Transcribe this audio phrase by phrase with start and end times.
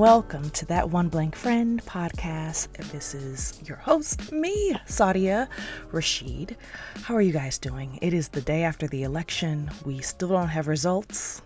[0.00, 2.68] welcome to That One Blank Friend podcast.
[2.90, 5.46] This is your host, me, Sadia
[5.92, 6.56] Rashid.
[7.02, 7.98] How are you guys doing?
[8.00, 9.70] It is the day after the election.
[9.84, 11.42] We still don't have results.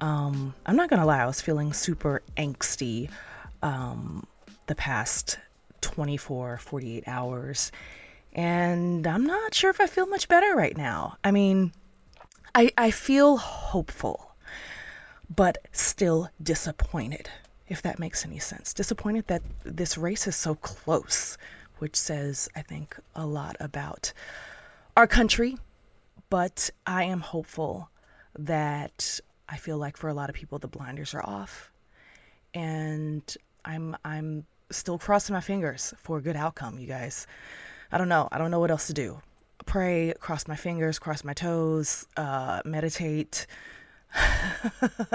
[0.00, 3.08] Um, I'm not gonna lie, I was feeling super angsty
[3.62, 4.26] um,
[4.66, 5.38] the past
[5.80, 7.70] 24, 48 hours.
[8.32, 11.18] And I'm not sure if I feel much better right now.
[11.22, 11.70] I mean,
[12.52, 14.34] I, I feel hopeful,
[15.32, 17.30] but still disappointed,
[17.68, 18.72] if that makes any sense.
[18.72, 21.36] Disappointed that this race is so close,
[21.78, 24.12] which says, I think, a lot about
[24.96, 25.56] our country.
[26.30, 27.90] But I am hopeful
[28.38, 31.70] that I feel like for a lot of people, the blinders are off.
[32.54, 33.22] And
[33.64, 37.26] I'm, I'm still crossing my fingers for a good outcome, you guys.
[37.92, 38.28] I don't know.
[38.32, 39.20] I don't know what else to do.
[39.64, 43.46] Pray, cross my fingers, cross my toes, uh, meditate.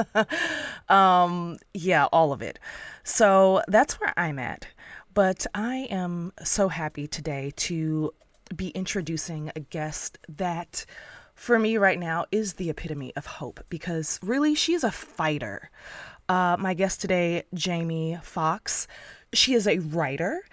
[0.89, 2.59] um, yeah, all of it.
[3.03, 4.67] So that's where I'm at.
[5.13, 8.13] But I am so happy today to
[8.55, 10.85] be introducing a guest that,
[11.35, 15.69] for me right now, is the epitome of hope because really she's a fighter.
[16.29, 18.87] Uh, my guest today, Jamie Fox,
[19.33, 20.43] she is a writer.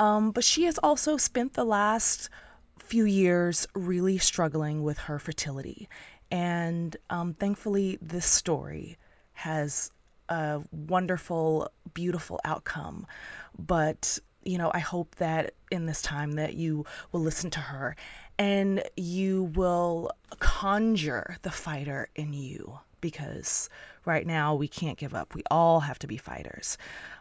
[0.00, 2.30] Um, but she has also spent the last
[2.78, 5.88] few years really struggling with her fertility.
[6.30, 8.98] And um, thankfully, this story
[9.32, 9.90] has
[10.28, 13.06] a wonderful, beautiful outcome.
[13.58, 17.96] But, you know, I hope that in this time that you will listen to her
[18.38, 23.68] and you will conjure the fighter in you because
[24.04, 25.34] right now we can't give up.
[25.34, 26.78] We all have to be fighters.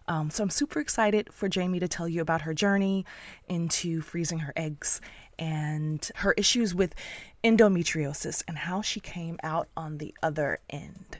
[0.07, 3.05] Um, so I'm super excited for Jamie to tell you about her journey
[3.47, 5.01] into freezing her eggs
[5.39, 6.95] and her issues with
[7.43, 11.19] endometriosis and how she came out on the other end.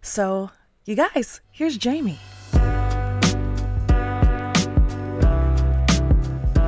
[0.00, 0.50] So,
[0.84, 2.18] you guys, here's Jamie.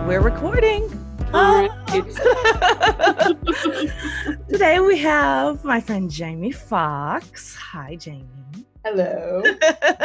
[0.06, 0.88] We're recording.
[4.48, 7.56] Today we have my friend Jamie Fox.
[7.56, 8.28] Hi, Jamie.
[8.84, 9.42] Hello.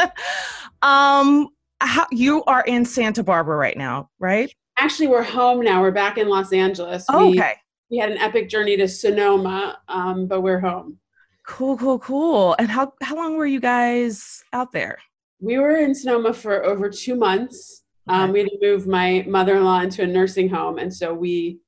[0.82, 1.48] um,
[1.80, 4.52] how you are in Santa Barbara right now, right?
[4.80, 5.82] Actually, we're home now.
[5.82, 7.04] We're back in Los Angeles.
[7.10, 7.56] Oh, we, okay.
[7.90, 10.98] We had an epic journey to Sonoma, um, but we're home.
[11.46, 12.56] Cool, cool, cool.
[12.58, 14.96] And how how long were you guys out there?
[15.38, 17.82] We were in Sonoma for over two months.
[18.08, 21.60] Um, we had to move my mother-in-law into a nursing home, and so we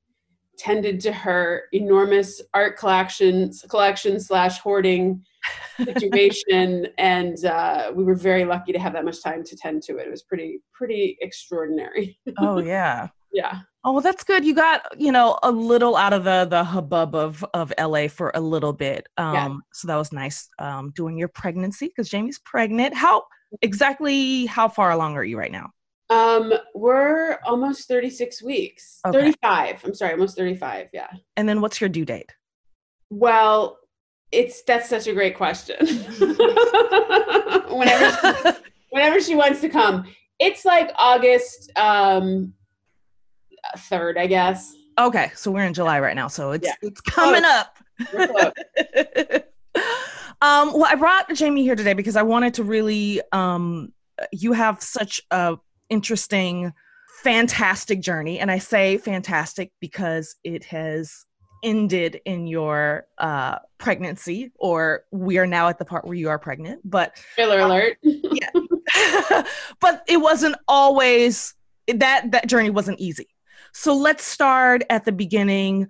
[0.58, 5.24] tended to her enormous art collections collection slash hoarding
[5.84, 6.88] situation.
[6.98, 10.06] And uh, we were very lucky to have that much time to tend to it.
[10.06, 12.18] It was pretty pretty extraordinary.
[12.38, 13.08] Oh yeah.
[13.32, 13.60] Yeah.
[13.84, 14.44] Oh well that's good.
[14.44, 18.30] You got you know a little out of the the hubbub of of la for
[18.34, 19.06] a little bit.
[19.16, 19.54] Um yeah.
[19.72, 22.94] so that was nice um doing your pregnancy because jamie's pregnant.
[22.94, 23.24] How
[23.60, 25.70] exactly how far along are you right now
[26.12, 29.18] um we're almost 36 weeks okay.
[29.18, 32.34] 35 i'm sorry almost 35 yeah and then what's your due date
[33.10, 33.78] well
[34.32, 35.76] it's that's such a great question.
[37.70, 38.50] whenever she,
[38.90, 40.04] whenever she wants to come,
[40.40, 42.54] it's like August um
[43.76, 44.74] third, I guess.
[44.98, 46.74] Okay, so we're in July right now, so it's yeah.
[46.82, 47.52] it's coming close.
[47.52, 47.78] up.
[50.42, 53.92] um, well, I brought Jamie here today because I wanted to really um,
[54.32, 55.58] you have such a
[55.92, 56.72] interesting,
[57.22, 61.26] fantastic journey, and I say fantastic because it has
[61.62, 66.38] ended in your uh, pregnancy, or we are now at the part where you are
[66.38, 66.80] pregnant.
[66.82, 67.98] But spoiler um, alert.
[68.02, 69.42] yeah,
[69.80, 71.54] but it wasn't always
[71.86, 73.28] that that journey wasn't easy.
[73.74, 75.88] So let's start at the beginning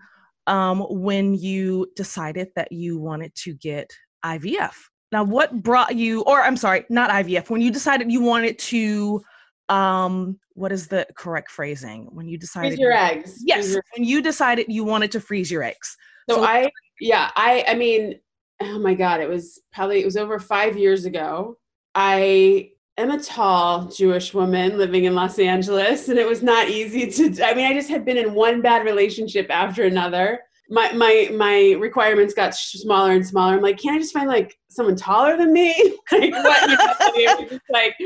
[0.49, 3.91] um, when you decided that you wanted to get
[4.25, 4.75] IVF.
[5.13, 9.23] Now, what brought you, or I'm sorry, not IVF, when you decided you wanted to
[9.72, 12.06] um what is the correct phrasing?
[12.12, 13.43] When you decided freeze your eggs.
[13.44, 15.97] Yes your- when you decided you wanted to freeze your eggs.
[16.28, 18.21] So, so i yeah i i mean
[18.60, 21.57] oh my god it was probably it was over five years ago.
[21.95, 27.10] I am a tall jewish woman living in los angeles and it was not easy
[27.10, 30.39] to i mean i just had been in one bad relationship after another.
[30.69, 33.54] My my my requirements got smaller and smaller.
[33.54, 35.72] I'm like can i just find like someone taller than me?
[36.13, 37.97] Like what you know, like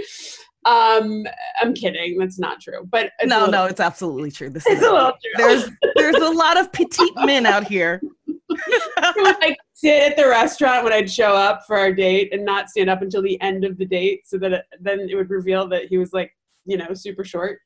[0.66, 1.24] um,
[1.62, 2.18] I'm kidding.
[2.18, 2.86] That's not true.
[2.90, 4.50] But no, little, no, it's absolutely true.
[4.50, 5.32] This is a little true.
[5.36, 8.02] There's there's a lot of petite men out here.
[8.98, 12.44] I would like sit at the restaurant when I'd show up for our date and
[12.44, 15.30] not stand up until the end of the date, so that it, then it would
[15.30, 16.32] reveal that he was like,
[16.64, 17.60] you know, super short.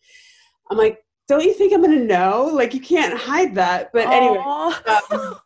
[0.71, 2.51] I'm like, don't you think I'm gonna know?
[2.53, 3.91] Like, you can't hide that.
[3.95, 4.39] But anyway.
[4.39, 5.37] Um,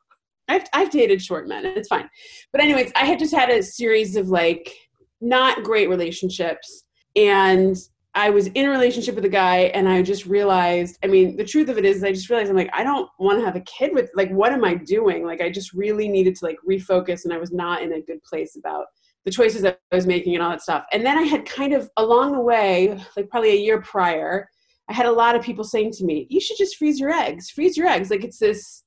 [0.47, 1.65] I've, I've dated short men.
[1.65, 2.09] It's fine.
[2.53, 4.75] But anyways, I had just had a series of like
[5.21, 6.84] not great relationships
[7.17, 7.77] and
[8.17, 11.45] I was in a relationship with a guy and I just realized, I mean, the
[11.45, 13.61] truth of it is I just realized I'm like, I don't want to have a
[13.61, 15.27] kid with like what am I doing?
[15.27, 18.23] Like I just really needed to like refocus and I was not in a good
[18.23, 18.87] place about
[19.25, 20.85] the choices that I was making and all that stuff.
[20.93, 24.49] And then I had kind of along the way, like probably a year prior,
[24.89, 27.51] I had a lot of people saying to me, You should just freeze your eggs.
[27.51, 28.11] Freeze your eggs.
[28.11, 28.85] Like it's this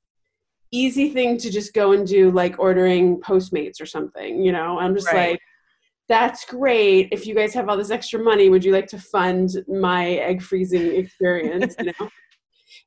[0.71, 4.79] easy thing to just go and do like ordering Postmates or something, you know?
[4.79, 5.31] I'm just right.
[5.31, 5.39] like
[6.07, 7.09] that's great.
[7.11, 10.41] If you guys have all this extra money, would you like to fund my egg
[10.41, 11.75] freezing experience?
[11.79, 12.09] you know?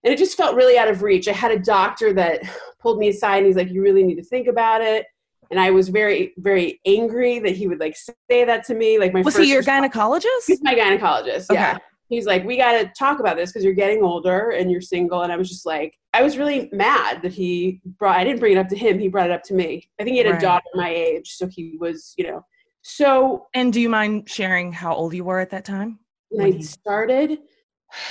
[0.02, 1.28] And it just felt really out of reach.
[1.28, 2.40] I had a doctor that
[2.80, 5.04] pulled me aside and he's like, You really need to think about it.
[5.50, 8.98] And I was very, very angry that he would like say that to me.
[8.98, 10.46] Like my was he your gynecologist?
[10.46, 11.50] He's my gynecologist.
[11.50, 11.60] Okay.
[11.60, 11.78] Yeah.
[12.08, 15.22] He's like, we got to talk about this because you're getting older and you're single.
[15.22, 18.16] And I was just like, I was really mad that he brought.
[18.16, 18.98] I didn't bring it up to him.
[18.98, 19.88] He brought it up to me.
[20.00, 22.44] I think he had a daughter my age, so he was, you know,
[22.82, 25.98] so, and do you mind sharing how old you were at that time?
[26.30, 27.38] When I started,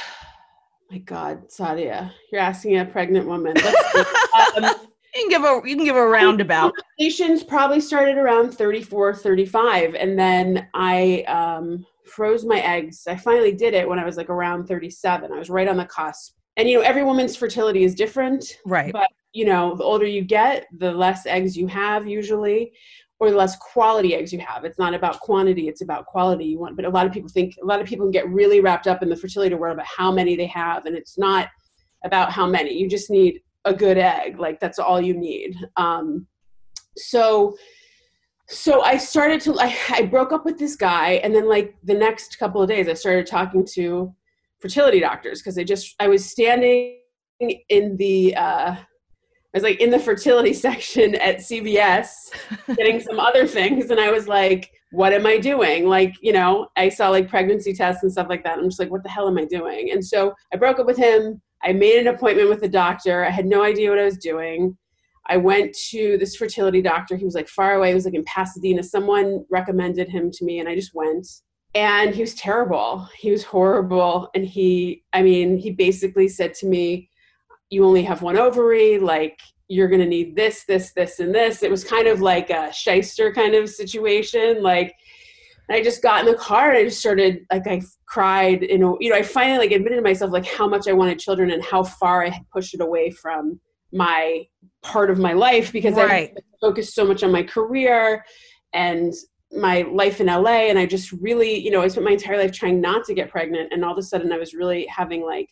[0.91, 3.55] my God, Sadia, you're asking a pregnant woman.
[3.57, 4.63] um,
[5.15, 6.73] you can give a you can give a roundabout.
[6.99, 13.07] Patients probably started around 34, 35, and then I um, froze my eggs.
[13.07, 15.31] I finally did it when I was like around 37.
[15.31, 16.33] I was right on the cusp.
[16.57, 18.91] And you know, every woman's fertility is different, right?
[18.91, 22.73] But you know, the older you get, the less eggs you have usually
[23.19, 24.63] or the less quality eggs you have.
[24.63, 26.75] It's not about quantity, it's about quality you want.
[26.75, 29.09] But a lot of people think a lot of people get really wrapped up in
[29.09, 31.49] the fertility world about how many they have, and it's not
[32.05, 32.73] about how many.
[32.73, 34.39] You just need a good egg.
[34.39, 35.55] Like that's all you need.
[35.75, 36.27] Um,
[36.95, 37.55] so
[38.47, 41.93] so I started to I, I broke up with this guy and then like the
[41.93, 44.13] next couple of days I started talking to
[44.59, 46.97] fertility doctors because I just I was standing
[47.39, 48.75] in the uh
[49.53, 52.07] I was like in the fertility section at CVS
[52.75, 53.89] getting some other things.
[53.89, 55.87] And I was like, what am I doing?
[55.87, 58.57] Like, you know, I saw like pregnancy tests and stuff like that.
[58.57, 59.91] I'm just like, what the hell am I doing?
[59.91, 61.41] And so I broke up with him.
[61.63, 63.25] I made an appointment with the doctor.
[63.25, 64.77] I had no idea what I was doing.
[65.27, 67.15] I went to this fertility doctor.
[67.15, 67.89] He was like far away.
[67.89, 68.81] He was like in Pasadena.
[68.81, 71.27] Someone recommended him to me, and I just went.
[71.75, 73.07] And he was terrible.
[73.15, 74.29] He was horrible.
[74.33, 77.08] And he, I mean, he basically said to me,
[77.69, 81.61] you only have one ovary, like you're going to need this, this, this, and this.
[81.61, 84.63] It was kind of like a shyster kind of situation.
[84.63, 84.95] Like,
[85.69, 88.63] I just got in the car and I just started, like, I cried.
[88.63, 91.19] You know, you know, I finally like admitted to myself like how much I wanted
[91.19, 93.59] children and how far I had pushed it away from
[93.93, 94.45] my
[94.81, 96.33] part of my life because right.
[96.35, 98.25] I focused so much on my career
[98.73, 99.13] and
[99.51, 100.69] my life in LA.
[100.69, 103.29] And I just really, you know, I spent my entire life trying not to get
[103.29, 103.71] pregnant.
[103.71, 105.49] And all of a sudden I was really having like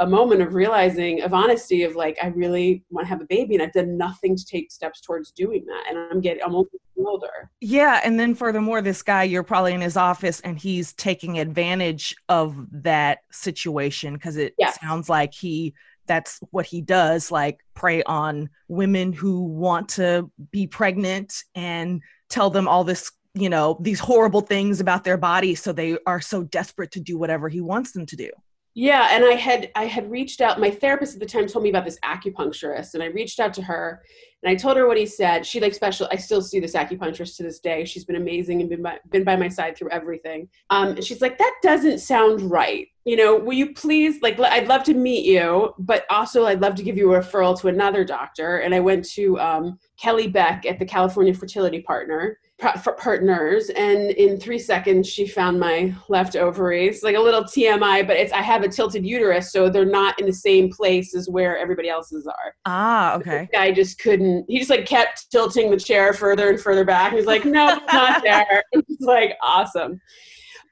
[0.00, 3.54] a moment of realizing of honesty of like i really want to have a baby
[3.54, 7.50] and i've done nothing to take steps towards doing that and i'm getting i'm older
[7.60, 12.14] yeah and then furthermore this guy you're probably in his office and he's taking advantage
[12.28, 14.78] of that situation because it yes.
[14.80, 15.74] sounds like he
[16.06, 22.50] that's what he does like prey on women who want to be pregnant and tell
[22.50, 26.42] them all this you know these horrible things about their body so they are so
[26.42, 28.30] desperate to do whatever he wants them to do
[28.74, 30.60] yeah, and I had I had reached out.
[30.60, 33.62] My therapist at the time told me about this acupuncturist, and I reached out to
[33.62, 34.02] her
[34.42, 35.44] and I told her what he said.
[35.44, 36.06] She like special.
[36.12, 37.84] I still see this acupuncturist to this day.
[37.84, 40.48] She's been amazing and been by, been by my side through everything.
[40.70, 42.86] Um, and she's like, that doesn't sound right.
[43.04, 44.38] You know, will you please like?
[44.38, 47.68] I'd love to meet you, but also I'd love to give you a referral to
[47.68, 48.58] another doctor.
[48.58, 54.38] And I went to um, Kelly Beck at the California Fertility Partner partners and in
[54.38, 58.62] three seconds she found my left ovaries like a little tmi but it's i have
[58.62, 62.54] a tilted uterus so they're not in the same place as where everybody else's are.
[62.64, 63.48] Ah okay.
[63.52, 67.12] guy just couldn't he just like kept tilting the chair further and further back.
[67.12, 68.64] He's like no not there.
[68.72, 70.00] It's like awesome.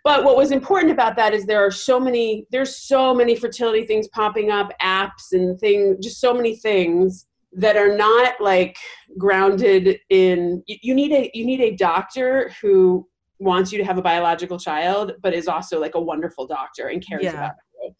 [0.02, 3.86] But what was important about that is there are so many there's so many fertility
[3.86, 7.26] things popping up apps and things just so many things
[7.56, 8.76] that are not like
[9.16, 13.06] grounded in you need a you need a doctor who
[13.38, 17.06] wants you to have a biological child but is also like a wonderful doctor and
[17.06, 17.32] cares yeah.
[17.32, 17.94] about you.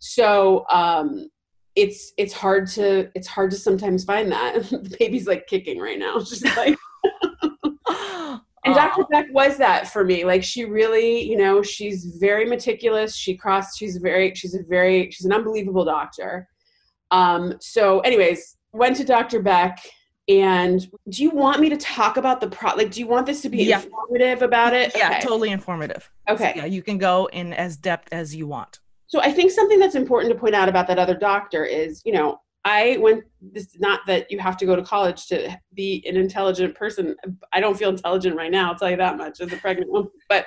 [0.00, 1.28] So um
[1.76, 4.62] it's it's hard to it's hard to sometimes find that.
[4.70, 6.18] The baby's like kicking right now.
[6.18, 6.76] Just like
[8.64, 10.24] and dr beck was that for me.
[10.24, 13.14] Like she really you know she's very meticulous.
[13.14, 16.48] She crossed she's very she's a very she's an unbelievable doctor.
[17.10, 19.40] Um so anyways went to Dr.
[19.40, 19.78] Beck
[20.28, 23.42] and do you want me to talk about the pro like do you want this
[23.42, 23.82] to be yeah.
[23.82, 25.20] informative about it yeah okay.
[25.20, 29.20] totally informative okay so, yeah you can go in as depth as you want so
[29.20, 32.40] i think something that's important to point out about that other doctor is you know
[32.64, 36.72] i went this not that you have to go to college to be an intelligent
[36.76, 37.16] person
[37.52, 40.10] i don't feel intelligent right now i'll tell you that much as a pregnant woman
[40.28, 40.46] but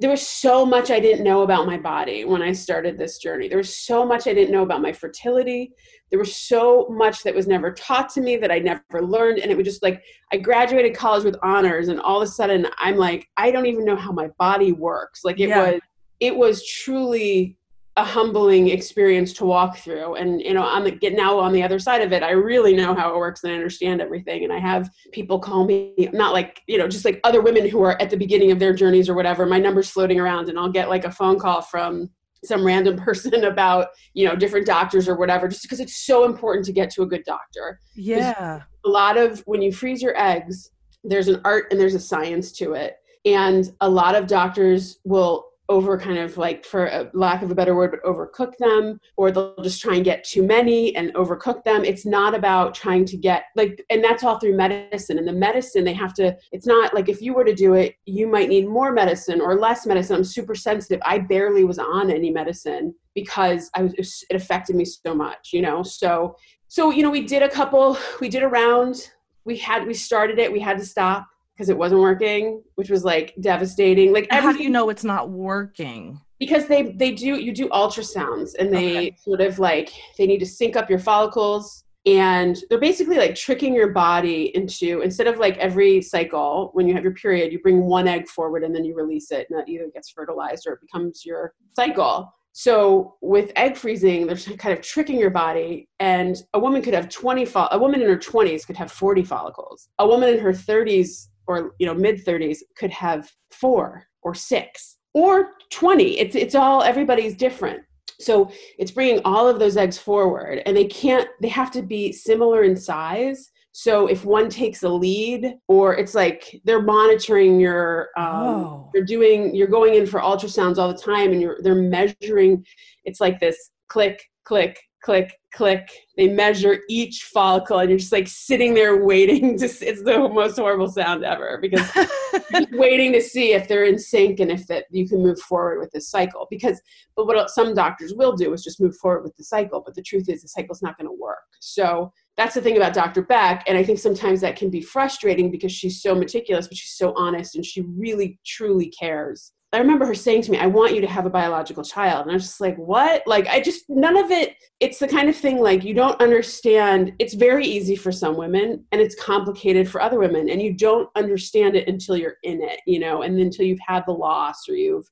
[0.00, 3.48] there was so much I didn't know about my body when I started this journey.
[3.48, 5.72] There was so much I didn't know about my fertility.
[6.10, 9.38] There was so much that was never taught to me that I never learned.
[9.38, 12.66] And it was just like, I graduated college with honors, and all of a sudden
[12.78, 15.20] I'm like, I don't even know how my body works.
[15.24, 15.72] Like it yeah.
[15.72, 15.80] was,
[16.18, 17.56] it was truly
[17.96, 20.14] a humbling experience to walk through.
[20.16, 22.74] And you know on the get now on the other side of it i really
[22.74, 24.44] know how it works and i understand everything.
[24.44, 27.82] And i have people call me not like you know just like other women who
[27.82, 29.46] are at the beginning of their journeys or whatever.
[29.46, 32.10] My number's floating around and i'll get like a phone call from
[32.44, 36.64] some random person about you know different doctors or whatever just because it's so important
[36.66, 37.80] to get to a good doctor.
[37.94, 38.62] Yeah.
[38.84, 40.70] a lot of when you freeze your eggs
[41.04, 42.96] there's an art and there's a science to it.
[43.26, 47.54] And a lot of doctors will over kind of like for a lack of a
[47.54, 51.64] better word but overcook them or they'll just try and get too many and overcook
[51.64, 51.84] them.
[51.84, 55.18] It's not about trying to get like and that's all through medicine.
[55.18, 57.96] And the medicine they have to it's not like if you were to do it
[58.04, 60.16] you might need more medicine or less medicine.
[60.16, 61.00] I'm super sensitive.
[61.04, 65.62] I barely was on any medicine because i was it affected me so much you
[65.62, 65.82] know?
[65.82, 66.36] So
[66.68, 69.10] so you know we did a couple we did a round.
[69.46, 70.52] We had we started it.
[70.52, 74.12] We had to stop because it wasn't working, which was like devastating.
[74.12, 76.20] Like how do you know it's not working?
[76.38, 79.16] Because they they do you do ultrasounds and they okay.
[79.16, 83.74] sort of like they need to sync up your follicles and they're basically like tricking
[83.74, 87.84] your body into instead of like every cycle when you have your period you bring
[87.84, 90.80] one egg forward and then you release it and that either gets fertilized or it
[90.82, 96.58] becomes your cycle so with egg freezing they're kind of tricking your body and a
[96.58, 100.06] woman could have 20 fo- a woman in her 20s could have 40 follicles a
[100.06, 105.50] woman in her 30s or you know mid 30s could have four or six or
[105.70, 107.82] 20 it's it's all everybody's different.
[108.20, 112.12] So it's bringing all of those eggs forward and they can't they have to be
[112.12, 113.50] similar in size.
[113.72, 118.90] So if one takes a lead or it's like they're monitoring your um, oh.
[118.94, 122.64] you're doing you're going in for ultrasounds all the time and you're they're measuring
[123.04, 125.88] it's like this click click click, click.
[126.16, 129.68] They measure each follicle, and you're just like sitting there waiting to.
[129.68, 131.86] See, it's the most horrible sound ever because
[132.72, 135.90] waiting to see if they're in sync and if that you can move forward with
[135.92, 136.46] this cycle.
[136.50, 136.80] Because,
[137.16, 139.82] but what some doctors will do is just move forward with the cycle.
[139.84, 141.44] But the truth is, the cycle's not going to work.
[141.60, 143.22] So that's the thing about Dr.
[143.22, 143.64] Beck.
[143.66, 147.12] And I think sometimes that can be frustrating because she's so meticulous, but she's so
[147.16, 151.00] honest and she really, truly cares I remember her saying to me, I want you
[151.00, 152.22] to have a biological child.
[152.22, 153.22] And I was just like, what?
[153.26, 157.12] Like, I just, none of it, it's the kind of thing like you don't understand.
[157.18, 160.48] It's very easy for some women and it's complicated for other women.
[160.48, 164.04] And you don't understand it until you're in it, you know, and until you've had
[164.06, 165.08] the loss or you've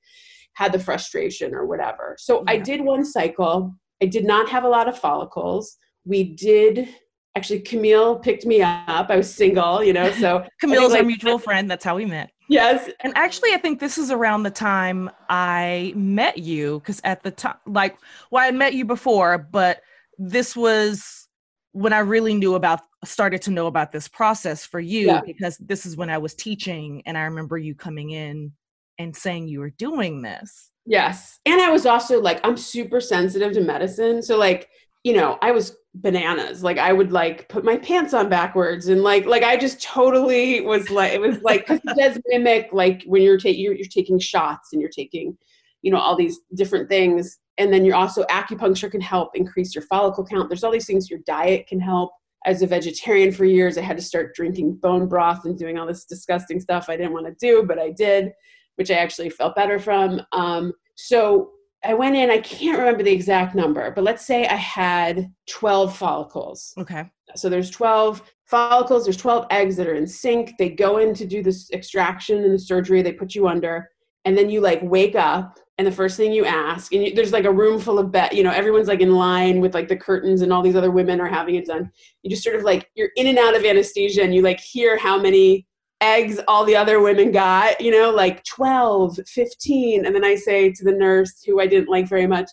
[0.54, 2.16] had the frustration or whatever.
[2.18, 2.52] So yeah.
[2.52, 3.74] I did one cycle.
[4.02, 5.76] I did not have a lot of follicles.
[6.04, 6.88] We did
[7.36, 11.38] actually camille picked me up i was single you know so camille's like, our mutual
[11.38, 12.90] friend that's how we met yes.
[13.00, 17.30] And actually i think this is around the time i met you because at the
[17.30, 17.96] time like
[18.30, 19.82] well i met you before but
[20.18, 21.28] this was
[21.72, 25.20] when i really knew about started to know about this process for you yeah.
[25.24, 28.52] because this is when i was teaching and i remember you coming in
[28.98, 30.70] and saying you were doing this.
[30.86, 31.38] Yes.
[31.46, 34.22] And i was also like i'm super sensitive to medicine.
[34.22, 34.68] So like
[35.04, 36.62] you know, I was bananas.
[36.62, 40.60] Like I would like put my pants on backwards and like like I just totally
[40.60, 43.86] was like it was like cause it does mimic like when you're taking you're, you're
[43.86, 45.36] taking shots and you're taking,
[45.82, 47.38] you know, all these different things.
[47.58, 50.48] And then you're also acupuncture can help increase your follicle count.
[50.48, 52.12] There's all these things your diet can help.
[52.44, 55.86] As a vegetarian for years, I had to start drinking bone broth and doing all
[55.86, 58.32] this disgusting stuff I didn't want to do, but I did,
[58.76, 60.22] which I actually felt better from.
[60.32, 61.50] Um, so
[61.84, 65.96] I went in, I can't remember the exact number, but let's say I had 12
[65.96, 66.74] follicles.
[66.78, 67.10] Okay.
[67.34, 70.54] So there's 12 follicles, there's 12 eggs that are in sync.
[70.58, 73.88] They go in to do this extraction and the surgery, they put you under,
[74.24, 77.32] and then you like wake up and the first thing you ask and you, there's
[77.32, 79.96] like a room full of bed you know everyone's like in line with like the
[79.96, 81.90] curtains and all these other women are having it done
[82.22, 84.96] you just sort of like you're in and out of anesthesia and you like hear
[84.96, 85.66] how many
[86.02, 90.04] eggs all the other women got, you know, like 12, 15.
[90.04, 92.50] And then I say to the nurse, who I didn't like very much,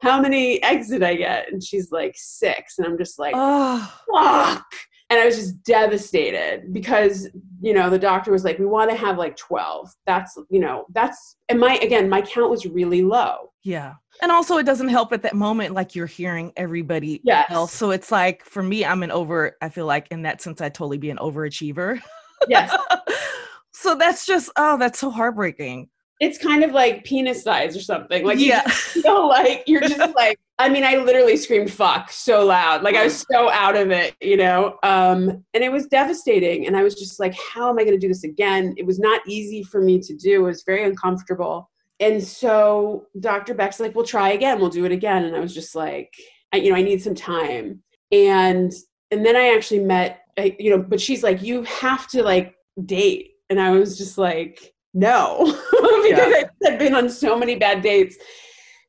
[0.00, 1.52] how many eggs did I get?
[1.52, 2.78] And she's like, six.
[2.78, 3.92] And I'm just like, oh.
[4.12, 4.66] fuck.
[5.10, 7.28] And I was just devastated because,
[7.60, 9.92] you know, the doctor was like, we want to have like 12.
[10.06, 13.52] That's, you know, that's, and my, again, my count was really low.
[13.62, 13.94] Yeah.
[14.22, 17.46] And also, it doesn't help at that moment, like you're hearing everybody yes.
[17.50, 17.72] else.
[17.72, 20.74] So it's like, for me, I'm an over, I feel like in that sense, I'd
[20.74, 22.00] totally be an overachiever.
[22.48, 22.76] Yes.
[23.72, 25.88] so that's just oh, that's so heartbreaking.
[26.20, 28.24] It's kind of like penis size or something.
[28.24, 28.62] Like yeah.
[28.94, 32.82] you like you're just like I mean, I literally screamed fuck so loud.
[32.82, 34.78] Like I was so out of it, you know?
[34.84, 36.68] Um, and it was devastating.
[36.68, 38.74] And I was just like, how am I gonna do this again?
[38.76, 40.44] It was not easy for me to do.
[40.44, 41.68] It was very uncomfortable.
[41.98, 43.54] and so Dr.
[43.54, 44.60] Beck's like, we'll try again.
[44.60, 45.24] We'll do it again.
[45.24, 46.12] And I was just like,
[46.52, 47.82] I, you know, I need some time.
[48.12, 48.72] And
[49.10, 52.54] and then I actually met, I, you know, but she's like, you have to like
[52.84, 53.32] date.
[53.50, 56.44] And I was just like, no, because yeah.
[56.64, 58.16] I had been on so many bad dates.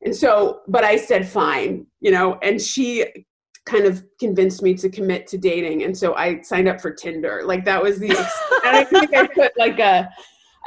[0.03, 3.05] And so, but I said, fine, you know, and she
[3.65, 5.83] kind of convinced me to commit to dating.
[5.83, 7.43] And so I signed up for Tinder.
[7.45, 8.17] Like that was the, and
[8.63, 10.09] I think I put like a,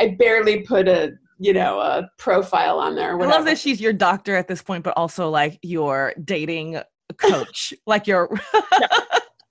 [0.00, 3.21] I barely put a, you know, a profile on there.
[3.21, 6.80] I love that she's your doctor at this point, but also like your dating
[7.18, 8.30] coach, like your.
[8.54, 8.88] yeah.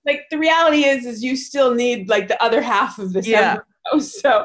[0.06, 3.26] Like the reality is, is you still need like the other half of this.
[3.26, 3.58] Yeah.
[4.00, 4.44] So,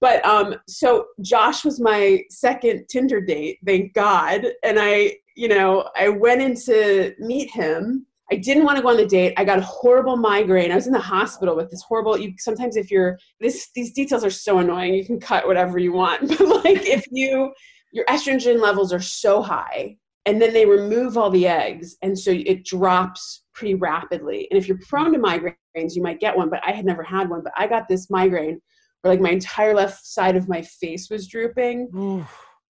[0.00, 5.90] but um, so Josh was my second Tinder date, thank God, and I, you know,
[5.94, 9.34] I went in to meet him I didn't want to go on the date.
[9.36, 10.72] I got a horrible migraine.
[10.72, 12.16] I was in the hospital with this horrible.
[12.16, 14.94] You sometimes if you're this these details are so annoying.
[14.94, 17.52] You can cut whatever you want, but like if you
[17.92, 22.30] your estrogen levels are so high, and then they remove all the eggs, and so
[22.30, 24.48] it drops pretty rapidly.
[24.50, 26.50] And if you're prone to migraines, you might get one.
[26.50, 27.42] But I had never had one.
[27.42, 28.60] But I got this migraine
[29.02, 31.88] where like my entire left side of my face was drooping.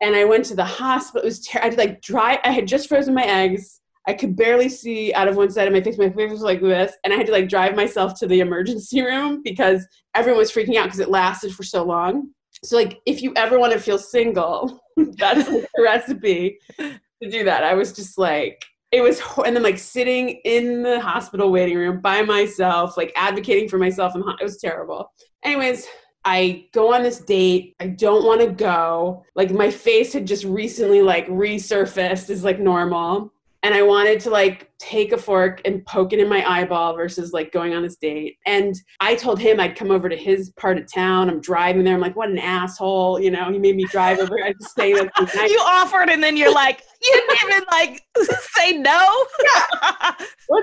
[0.00, 1.23] and I went to the hospital.
[1.23, 2.38] It was ter- I did like dry.
[2.44, 5.73] I had just frozen my eggs I could barely see out of one side of
[5.73, 5.96] my face.
[5.96, 9.00] My face was like this, and I had to like drive myself to the emergency
[9.04, 12.30] room because everyone was freaking out because it lasted for so long.
[12.62, 16.58] So like, if you ever want to feel single, that's like the recipe
[17.25, 17.64] to do that.
[17.64, 22.00] I was just like, it was, and then like sitting in the hospital waiting room
[22.00, 25.11] by myself, like advocating for myself, and it was terrible.
[25.43, 25.87] Anyways,
[26.25, 27.76] I go on this date.
[27.81, 29.25] I don't want to go.
[29.35, 33.33] Like my face had just recently like resurfaced as like normal
[33.64, 37.33] and I wanted to like take a fork and poke it in my eyeball versus
[37.33, 38.37] like going on this date.
[38.44, 41.30] And I told him I'd come over to his part of town.
[41.30, 41.94] I'm driving there.
[41.94, 43.18] I'm like, what an asshole.
[43.21, 44.38] You know, he made me drive over.
[44.45, 48.02] I just stay with You offered and then you're like, you didn't even like
[48.54, 49.26] say no.
[49.43, 50.15] Yeah.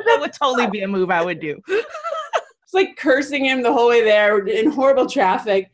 [0.05, 1.59] that would totally be a move I would do.
[1.67, 5.71] it's like cursing him the whole way there in horrible traffic.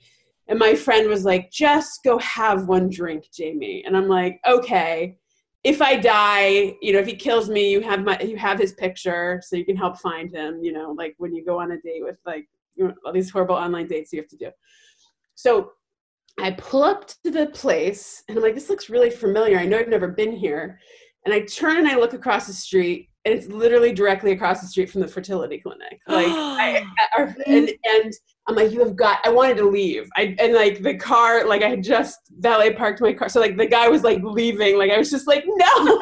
[0.48, 3.84] And my friend was like, just go have one drink, Jamie.
[3.86, 5.18] And I'm like, okay
[5.68, 8.72] if I die, you know, if he kills me, you have my you have his
[8.74, 10.64] picture, so you can help find him.
[10.64, 13.30] You know, like when you go on a date with like you know, all these
[13.30, 14.50] horrible online dates you have to do.
[15.36, 15.72] So
[16.40, 19.58] I pull up to the place and I'm like, this looks really familiar.
[19.58, 20.80] I know I've never been here.
[21.26, 24.90] And I turn and I look across the street, it's literally directly across the street
[24.90, 26.00] from the fertility clinic.
[26.08, 26.84] Like, I,
[27.16, 28.14] I, and and
[28.48, 29.20] I'm like, you have got.
[29.26, 30.10] I wanted to leave.
[30.16, 33.58] I and like the car, like I had just valet parked my car, so like
[33.58, 34.78] the guy was like leaving.
[34.78, 36.02] Like I was just like, no,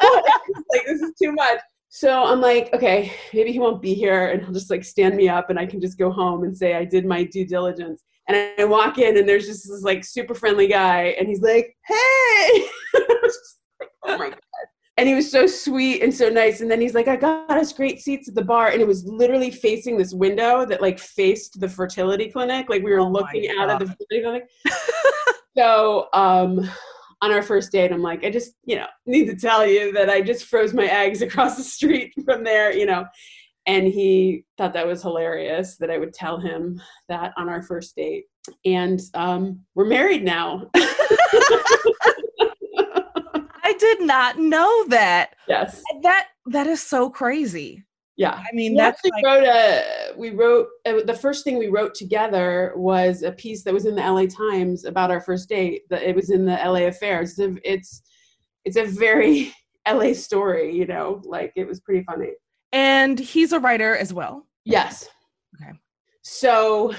[0.72, 1.60] like this is too much.
[1.88, 5.28] So I'm like, okay, maybe he won't be here, and he'll just like stand me
[5.28, 8.02] up, and I can just go home and say I did my due diligence.
[8.28, 11.76] And I walk in, and there's just this like super friendly guy, and he's like,
[11.86, 12.66] hey.
[12.94, 14.40] like, oh my god
[14.98, 16.60] and he was so sweet and so nice.
[16.60, 18.68] And then he's like i got us great seats at the bar.
[18.68, 22.68] And it was literally facing this window that like faced the fertility clinic.
[22.70, 24.48] Like we were oh looking out of the fertility clinic.
[25.56, 26.68] So um
[27.22, 30.10] on our first date i'm like i just you know need to tell you that
[30.10, 33.06] i just froze my eggs across the street from there you know.
[33.68, 36.78] And he thought that was hilarious that i would tell him
[37.08, 38.24] that on our first date.
[38.66, 40.70] And um, we're married now
[43.66, 45.34] I did not know that.
[45.48, 45.82] Yes.
[46.04, 47.82] That that is so crazy.
[48.16, 48.34] Yeah.
[48.34, 51.92] I mean, we that's like, wrote a we wrote uh, the first thing we wrote
[51.92, 55.82] together was a piece that was in the LA Times about our first date.
[55.90, 57.40] That it was in the LA Affairs.
[57.40, 58.02] It's
[58.64, 59.52] it's a very
[59.88, 62.34] LA story, you know, like it was pretty funny.
[62.72, 64.46] And he's a writer as well.
[64.64, 65.08] Yes.
[65.60, 65.72] Okay.
[66.22, 66.94] So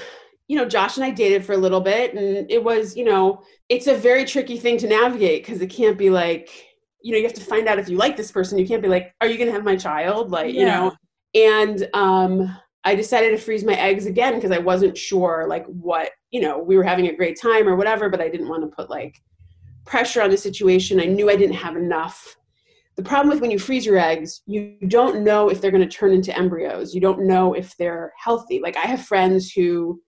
[0.48, 3.42] you know, Josh and I dated for a little bit, and it was, you know,
[3.70, 6.50] it's a very tricky thing to navigate because it can't be like,
[7.02, 8.58] you know, you have to find out if you like this person.
[8.58, 10.32] You can't be like, are you going to have my child?
[10.32, 10.60] Like, yeah.
[10.60, 10.96] you know,
[11.36, 16.12] and um, I decided to freeze my eggs again because I wasn't sure, like, what,
[16.32, 18.76] you know, we were having a great time or whatever, but I didn't want to
[18.76, 19.22] put like
[19.86, 21.00] pressure on the situation.
[21.00, 22.38] I knew I didn't have enough.
[22.96, 25.98] The problem with when you freeze your eggs, you don't know if they're going to
[25.98, 26.96] turn into embryos.
[26.96, 28.60] You don't know if they're healthy.
[28.60, 30.02] Like, I have friends who,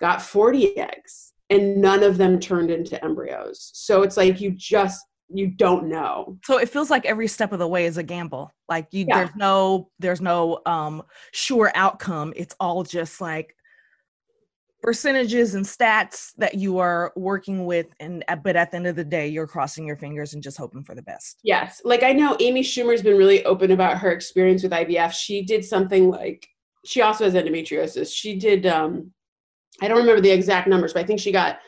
[0.00, 3.70] got 40 eggs and none of them turned into embryos.
[3.74, 6.38] So it's like you just you don't know.
[6.44, 8.50] So it feels like every step of the way is a gamble.
[8.68, 9.18] Like you yeah.
[9.18, 12.32] there's no there's no um sure outcome.
[12.36, 13.54] It's all just like
[14.80, 19.04] percentages and stats that you are working with and but at the end of the
[19.04, 21.40] day you're crossing your fingers and just hoping for the best.
[21.42, 21.82] Yes.
[21.84, 25.12] Like I know Amy Schumer's been really open about her experience with IVF.
[25.12, 26.46] She did something like
[26.86, 28.14] she also has endometriosis.
[28.14, 29.12] She did um
[29.80, 31.60] I don't remember the exact numbers, but I think she got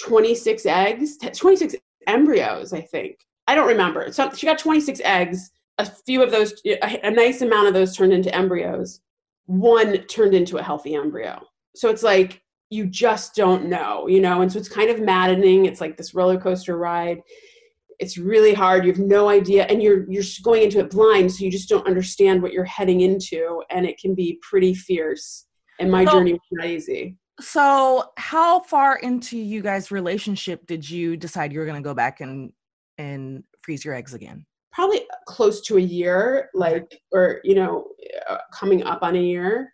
[0.00, 3.18] 26 eggs, 26 embryos, I think.
[3.46, 4.12] I don't remember.
[4.12, 5.50] So she got 26 eggs.
[5.78, 9.00] A few of those, a, nice amount of those turned into embryos.
[9.46, 11.42] One turned into a healthy embryo.
[11.74, 14.42] So it's like you just don't know, you know?
[14.42, 15.66] And so it's kind of maddening.
[15.66, 17.20] It's like this roller coaster ride.
[17.98, 18.84] It's really hard.
[18.84, 19.64] You have no idea.
[19.64, 23.02] And you're you're going into it blind, so you just don't understand what you're heading
[23.02, 23.62] into.
[23.70, 25.46] And it can be pretty fierce.
[25.80, 27.16] And my so, journey was not easy.
[27.42, 32.20] So how far into you guys' relationship did you decide you were gonna go back
[32.20, 32.52] and
[32.98, 34.46] and freeze your eggs again?
[34.72, 37.88] Probably close to a year, like or you know,
[38.30, 39.72] uh, coming up on a year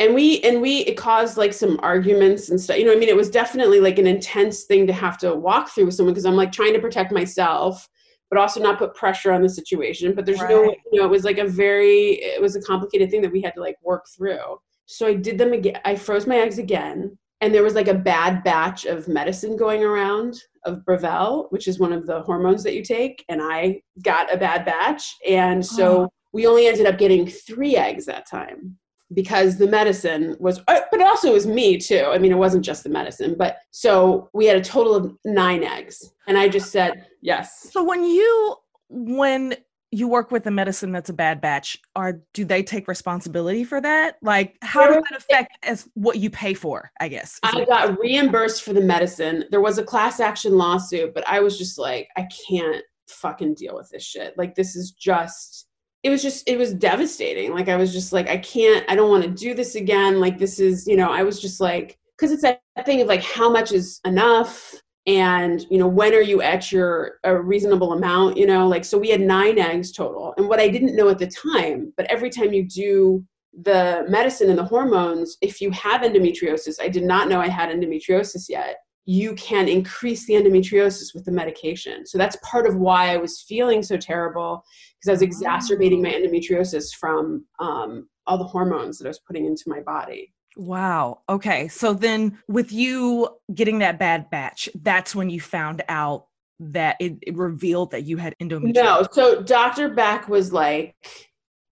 [0.00, 3.08] and we and we it caused like some arguments and stuff you know i mean
[3.08, 6.24] it was definitely like an intense thing to have to walk through with someone because
[6.26, 7.86] i'm like trying to protect myself
[8.30, 10.50] but also not put pressure on the situation but there's right.
[10.50, 13.42] no you know it was like a very it was a complicated thing that we
[13.42, 14.58] had to like work through
[14.90, 17.94] so i did them again i froze my eggs again and there was like a
[17.94, 22.74] bad batch of medicine going around of Bravelle, which is one of the hormones that
[22.74, 26.08] you take, and I got a bad batch, and so oh.
[26.32, 28.78] we only ended up getting three eggs that time
[29.14, 32.04] because the medicine was uh, but also it was me too.
[32.06, 35.64] I mean it wasn't just the medicine but so we had a total of nine
[35.64, 36.12] eggs.
[36.28, 37.70] And i just said yes.
[37.72, 38.54] So when you
[38.88, 39.56] when
[39.92, 43.80] you work with a medicine that's a bad batch or do they take responsibility for
[43.80, 44.16] that?
[44.22, 48.62] Like how does that affect as what you pay for i guess i got reimbursed
[48.62, 49.44] for the medicine.
[49.50, 53.74] There was a class action lawsuit but i was just like i can't fucking deal
[53.74, 54.36] with this shit.
[54.38, 55.66] Like this is just
[56.02, 57.52] it was just it was devastating.
[57.52, 60.20] Like i was just like i can't i don't want to do this again.
[60.20, 63.22] Like this is you know i was just like because it's that thing of like
[63.22, 64.74] how much is enough
[65.06, 68.66] and you know when are you at your a reasonable amount you know?
[68.66, 70.34] Like so we had nine eggs total.
[70.36, 73.24] And what i didn't know at the time but every time you do
[73.62, 77.68] the medicine and the hormones if you have endometriosis i did not know i had
[77.68, 82.06] endometriosis yet you can increase the endometriosis with the medication.
[82.06, 84.62] So that's part of why i was feeling so terrible
[85.00, 89.46] because I was exacerbating my endometriosis from um, all the hormones that I was putting
[89.46, 90.32] into my body.
[90.56, 91.20] Wow.
[91.28, 91.68] Okay.
[91.68, 96.26] So then, with you getting that bad batch, that's when you found out
[96.58, 98.74] that it, it revealed that you had endometriosis.
[98.74, 99.06] No.
[99.12, 99.88] So Dr.
[99.88, 100.94] Beck was like,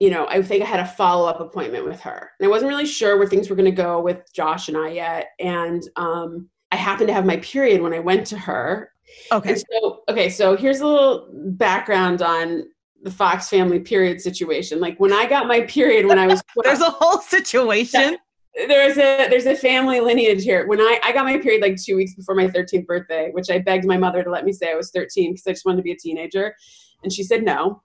[0.01, 2.71] you know, I think I had a follow up appointment with her, and I wasn't
[2.71, 5.31] really sure where things were going to go with Josh and I yet.
[5.41, 8.93] And um, I happened to have my period when I went to her.
[9.33, 9.51] Okay.
[9.51, 10.31] And so, okay.
[10.31, 12.65] So here's a little background on
[13.03, 14.81] the Fox family period situation.
[14.81, 18.19] Like when I got my period when I was there's a whole situation.
[18.67, 20.67] There's a there's a family lineage here.
[20.67, 23.59] When I I got my period like two weeks before my 13th birthday, which I
[23.59, 25.83] begged my mother to let me say I was 13 because I just wanted to
[25.83, 26.55] be a teenager,
[27.03, 27.83] and she said no.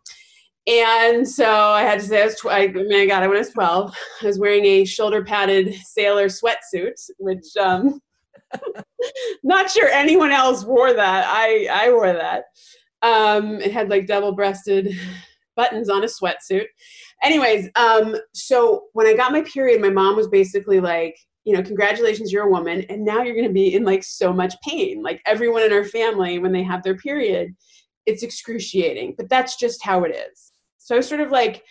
[0.65, 2.39] And so I had to say I was.
[2.39, 3.95] Tw- I, I mean, I got it when I was 12.
[4.21, 8.01] I was wearing a shoulder padded sailor sweatsuit, which um,
[9.43, 11.25] not sure anyone else wore that.
[11.27, 12.45] I I wore that.
[13.01, 14.97] Um, it had like double breasted
[15.55, 16.65] buttons on a sweatsuit.
[17.23, 21.63] Anyways, um, so when I got my period, my mom was basically like, you know,
[21.63, 25.01] congratulations, you're a woman, and now you're going to be in like so much pain.
[25.01, 27.55] Like everyone in our family, when they have their period,
[28.05, 30.51] it's excruciating, but that's just how it is.
[30.77, 31.63] So I sort of like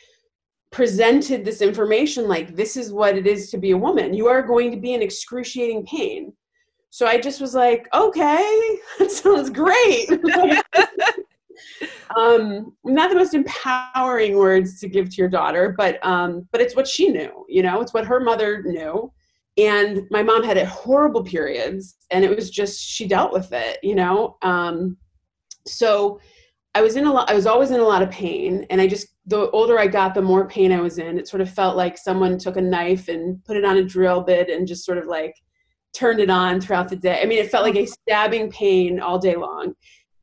[0.71, 4.15] presented this information like, this is what it is to be a woman.
[4.15, 6.33] You are going to be in excruciating pain.
[6.88, 10.09] So I just was like, okay, that sounds great.
[12.16, 16.77] um, not the most empowering words to give to your daughter, but um, but it's
[16.77, 17.44] what she knew.
[17.48, 19.12] You know, it's what her mother knew.
[19.59, 23.79] And my mom had horrible periods, and it was just she dealt with it.
[23.83, 24.96] You know, um,
[25.66, 26.20] so
[26.75, 27.31] I was in a lot.
[27.31, 30.14] I was always in a lot of pain, and I just the older I got,
[30.14, 31.18] the more pain I was in.
[31.18, 34.22] It sort of felt like someone took a knife and put it on a drill
[34.22, 35.35] bit and just sort of like
[35.94, 37.20] turned it on throughout the day.
[37.22, 39.75] I mean, it felt like a stabbing pain all day long.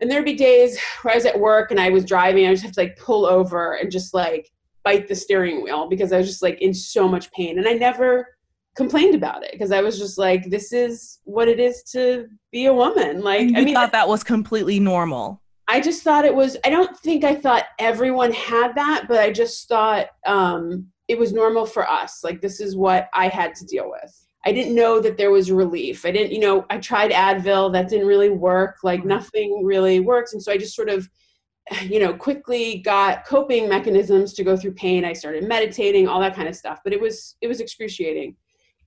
[0.01, 2.63] And there'd be days where I was at work and I was driving, I just
[2.63, 4.49] have to like pull over and just like
[4.83, 7.57] bite the steering wheel because I was just like in so much pain.
[7.57, 8.27] And I never
[8.75, 12.65] complained about it because I was just like, this is what it is to be
[12.65, 13.21] a woman.
[13.21, 15.41] Like, you I mean, thought that was completely normal.
[15.67, 19.31] I just thought it was, I don't think I thought everyone had that, but I
[19.31, 22.23] just thought um, it was normal for us.
[22.23, 24.27] Like, this is what I had to deal with.
[24.45, 26.05] I didn't know that there was relief.
[26.05, 28.77] I didn't, you know, I tried Advil, that didn't really work.
[28.83, 29.09] Like mm-hmm.
[29.09, 30.33] nothing really works.
[30.33, 31.09] And so I just sort of,
[31.83, 35.03] you know, quickly got coping mechanisms to go through pain.
[35.03, 36.79] I started meditating, all that kind of stuff.
[36.83, 38.35] But it was it was excruciating.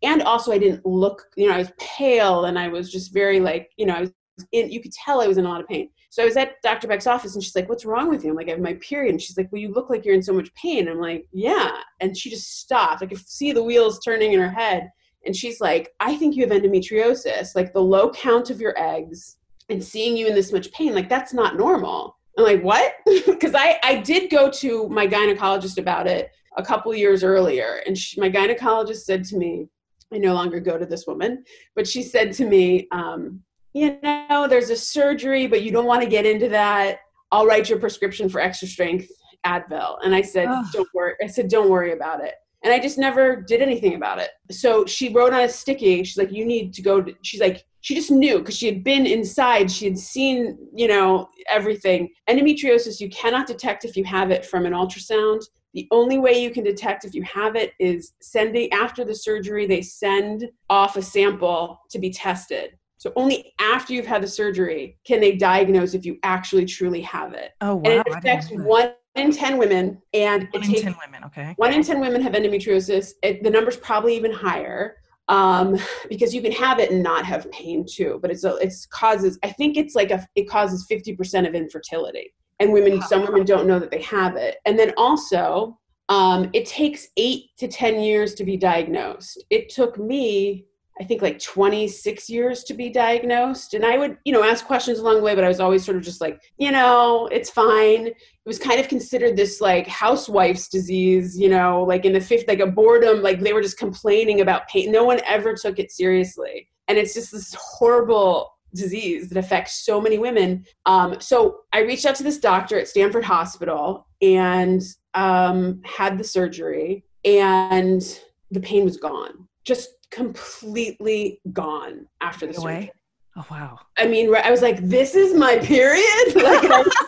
[0.02, 3.38] And also I didn't look, you know, I was pale and I was just very
[3.38, 4.10] like, you know, I was
[4.50, 5.90] in, you could tell I was in a lot of pain.
[6.10, 6.88] So I was at Dr.
[6.88, 8.30] Beck's office and she's like, What's wrong with you?
[8.30, 9.12] I'm like, I have my period.
[9.12, 10.88] And she's like, Well, you look like you're in so much pain.
[10.88, 11.72] I'm like, Yeah.
[12.00, 13.02] And she just stopped.
[13.02, 14.90] I could see the wheels turning in her head
[15.24, 17.54] and she's like, I think you have endometriosis.
[17.54, 19.36] Like the low count of your eggs
[19.68, 22.16] and seeing you in this much pain, like that's not normal.
[22.36, 22.94] I'm like, what?
[23.26, 27.82] Because I, I did go to my gynecologist about it a couple years earlier.
[27.86, 29.68] And she, my gynecologist said to me,
[30.12, 33.40] I no longer go to this woman, but she said to me, um,
[33.72, 36.98] you know, there's a surgery, but you don't want to get into that.
[37.30, 39.10] I'll write your prescription for extra strength
[39.46, 39.98] Advil.
[40.04, 40.66] And I said, Ugh.
[40.72, 41.14] don't worry.
[41.22, 42.34] I said, don't worry about it.
[42.64, 44.30] And I just never did anything about it.
[44.50, 47.02] So she wrote on a sticky, she's like, you need to go.
[47.02, 49.70] To, she's like, she just knew because she had been inside.
[49.70, 52.08] She had seen, you know, everything.
[52.30, 55.42] Endometriosis, you cannot detect if you have it from an ultrasound.
[55.74, 59.66] The only way you can detect if you have it is sending, after the surgery,
[59.66, 62.76] they send off a sample to be tested.
[62.98, 67.32] So only after you've had the surgery can they diagnose if you actually truly have
[67.32, 67.50] it.
[67.60, 67.82] Oh wow!
[67.84, 71.54] And it affects one in 10 women and one in takes, 10 women okay.
[71.56, 73.12] one in 10 women have endometriosis.
[73.22, 74.96] It, the number's probably even higher
[75.28, 78.86] um, because you can have it and not have pain too but it's a, it's
[78.86, 82.32] causes i think it's like a it causes 50% of infertility.
[82.60, 84.58] And women some women don't know that they have it.
[84.66, 89.42] And then also um, it takes eight to 10 years to be diagnosed.
[89.50, 90.66] It took me
[91.00, 93.74] I think like 26 years to be diagnosed.
[93.74, 95.96] And I would, you know, ask questions along the way, but I was always sort
[95.96, 98.08] of just like, you know, it's fine.
[98.08, 102.46] It was kind of considered this like housewife's disease, you know, like in the fifth,
[102.46, 104.92] like a boredom, like they were just complaining about pain.
[104.92, 106.68] No one ever took it seriously.
[106.88, 110.64] And it's just this horrible disease that affects so many women.
[110.86, 114.82] Um, so I reached out to this doctor at Stanford Hospital and
[115.14, 118.02] um, had the surgery, and
[118.50, 119.48] the pain was gone.
[119.64, 122.74] Just completely gone after the surgery.
[122.74, 122.92] Away.
[123.34, 123.80] Oh wow!
[123.96, 126.02] I mean, I was like, "This is my period."
[126.34, 126.62] Like,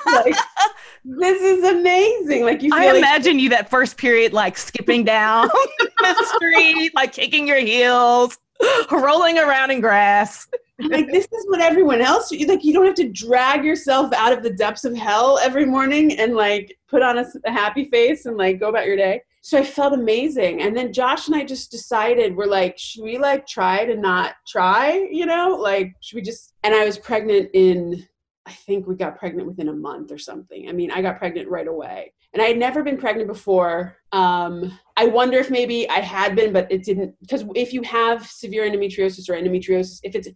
[0.06, 0.34] like
[1.04, 2.44] this is amazing.
[2.44, 2.70] Like you.
[2.72, 5.48] I like- imagine you that first period, like skipping down
[5.98, 8.38] the street, like kicking your heels,
[8.90, 10.48] rolling around in grass.
[10.78, 12.64] like this is what everyone else like.
[12.64, 16.34] You don't have to drag yourself out of the depths of hell every morning and
[16.34, 19.62] like put on a, a happy face and like go about your day so I
[19.62, 20.62] felt amazing.
[20.62, 24.36] And then Josh and I just decided we're like, should we like try to not
[24.48, 25.06] try?
[25.12, 26.54] You know, like should we just?
[26.62, 28.08] And I was pregnant in,
[28.46, 30.66] I think we got pregnant within a month or something.
[30.66, 33.98] I mean, I got pregnant right away, and I had never been pregnant before.
[34.12, 37.14] Um, I wonder if maybe I had been, but it didn't.
[37.20, 40.28] Because if you have severe endometriosis or endometriosis, if it's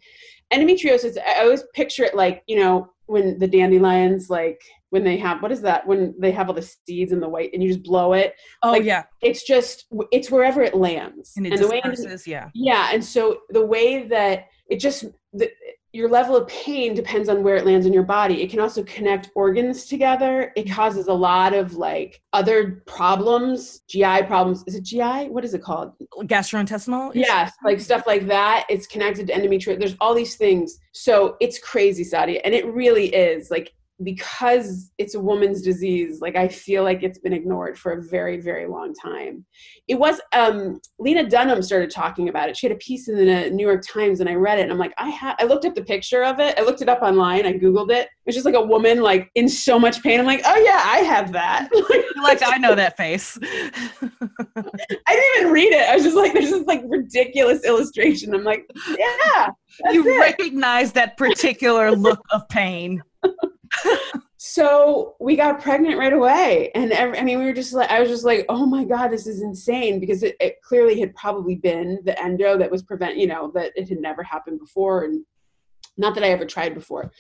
[0.53, 5.43] endometriosis, I always picture it like you know when the dandelions like when they have
[5.43, 5.87] what is that?
[5.87, 8.35] When they have all the seeds in the white and you just blow it?
[8.63, 9.05] Oh like, yeah.
[9.23, 11.33] it's just it's wherever it lands.
[11.37, 11.83] And, it and the way
[12.27, 12.51] yeah.
[12.55, 15.51] Yeah and so the way that it just the,
[15.99, 18.41] your level of pain depends on where it lands in your body.
[18.41, 20.53] It can also connect organs together.
[20.55, 20.75] It mm-hmm.
[20.75, 24.63] causes a lot of like other problems, GI problems.
[24.69, 25.29] Is it GI?
[25.29, 25.95] What is it called?
[26.23, 27.11] Gastrointestinal?
[27.17, 28.65] Yes, like stuff like that.
[28.69, 29.81] It's connected to endometriosis.
[29.81, 30.79] There's all these things.
[30.93, 32.41] So it's crazy, Sadia.
[32.45, 33.51] And it really is.
[33.51, 33.73] Like
[34.05, 38.41] because it's a woman's disease like i feel like it's been ignored for a very
[38.41, 39.45] very long time.
[39.89, 42.57] It was um lena dunham started talking about it.
[42.57, 44.79] She had a piece in the new york times and i read it and i'm
[44.79, 46.57] like i had i looked up the picture of it.
[46.59, 47.45] I looked it up online.
[47.45, 48.09] I googled it.
[48.27, 50.21] It's just like a woman like in so much pain.
[50.21, 51.69] I'm like oh yeah i have that.
[52.23, 53.39] Like i know that face.
[53.43, 55.89] I didn't even read it.
[55.89, 58.35] I was just like there's this like ridiculous illustration.
[58.35, 59.51] I'm like yeah
[59.91, 60.19] you it.
[60.19, 63.03] recognize that particular look of pain
[64.37, 68.01] so we got pregnant right away and every, i mean we were just like i
[68.01, 71.57] was just like oh my god this is insane because it, it, clearly had probably
[71.57, 75.25] been the endo that was prevent you know that it had never happened before and
[75.99, 77.13] not that i ever tried before.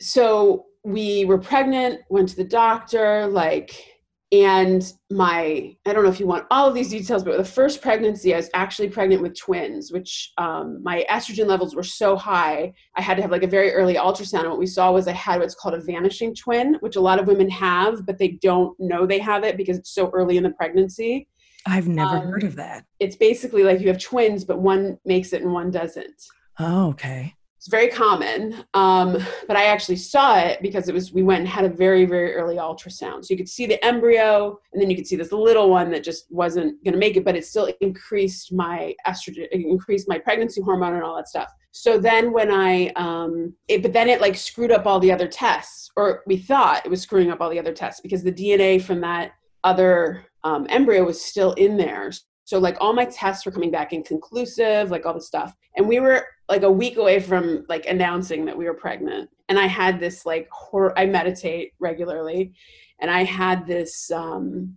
[0.00, 3.84] So we were pregnant went to the doctor like
[4.30, 7.80] and my i don't know if you want all of these details but the first
[7.80, 12.70] pregnancy i was actually pregnant with twins which um, my estrogen levels were so high
[12.96, 14.40] i had to have like a very early ultrasound.
[14.40, 17.18] And what we saw was i had what's called a vanishing twin which a lot
[17.18, 20.42] of women have but they don't know they have it because it's so early in
[20.42, 21.26] the pregnancy.
[21.66, 22.84] I've never um, heard of that.
[23.00, 26.22] it's basically like you have twins but one makes it and one doesn't.
[26.58, 27.34] Oh okay
[27.68, 31.64] very common, um, but I actually saw it because it was we went and had
[31.64, 35.06] a very very early ultrasound, so you could see the embryo, and then you could
[35.06, 38.52] see this little one that just wasn't going to make it, but it still increased
[38.52, 41.52] my estrogen, increased my pregnancy hormone, and all that stuff.
[41.72, 45.28] So then when I, um, it, but then it like screwed up all the other
[45.28, 48.82] tests, or we thought it was screwing up all the other tests because the DNA
[48.82, 49.32] from that
[49.64, 52.10] other um, embryo was still in there.
[52.44, 55.54] So like all my tests were coming back inconclusive, like all the stuff.
[55.76, 59.30] And we were like a week away from like announcing that we were pregnant.
[59.48, 62.54] And I had this like hor- I meditate regularly
[63.00, 64.76] and I had this um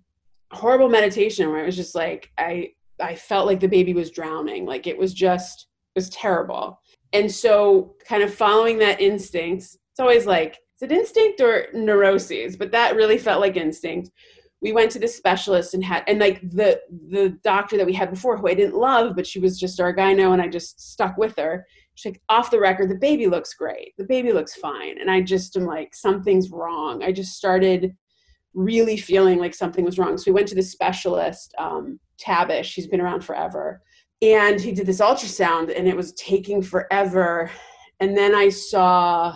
[0.51, 4.65] horrible meditation where I was just like I I felt like the baby was drowning.
[4.65, 6.79] Like it was just was terrible.
[7.13, 12.55] And so, kind of following that instinct, it's always like, is it instinct or neuroses?
[12.55, 14.10] But that really felt like instinct.
[14.62, 18.12] We went to the specialist and had, and like the the doctor that we had
[18.12, 21.17] before, who I didn't love, but she was just our gyno, and I just stuck
[21.17, 21.65] with her.
[21.95, 23.93] She's like, off the record, the baby looks great.
[23.97, 25.00] The baby looks fine.
[25.00, 27.04] And I just am like, something's wrong.
[27.04, 27.95] I just started
[28.54, 30.17] really feeling like something was wrong.
[30.17, 32.65] So we went to the specialist, um, Tabish.
[32.65, 33.82] She's been around forever
[34.21, 37.50] and he did this ultrasound and it was taking forever
[38.00, 39.36] and then i saw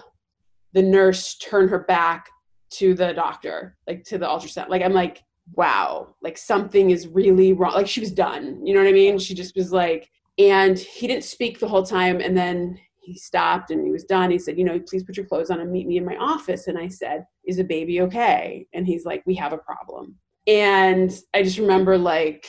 [0.74, 2.30] the nurse turn her back
[2.78, 4.70] to the doctor like to the ultrasound.
[4.70, 7.74] Like i'm like wow like something is really wrong.
[7.74, 8.66] Like she was done.
[8.66, 9.18] You know what i mean?
[9.18, 12.20] She just was like and he didn't speak the whole time.
[12.20, 14.32] And then he stopped and he was done.
[14.32, 16.68] He said you know please put your clothes on and meet me in my office.
[16.68, 18.68] And i said is the baby okay?
[18.74, 20.16] And he's like we have a problem.
[20.48, 22.46] And i just remember like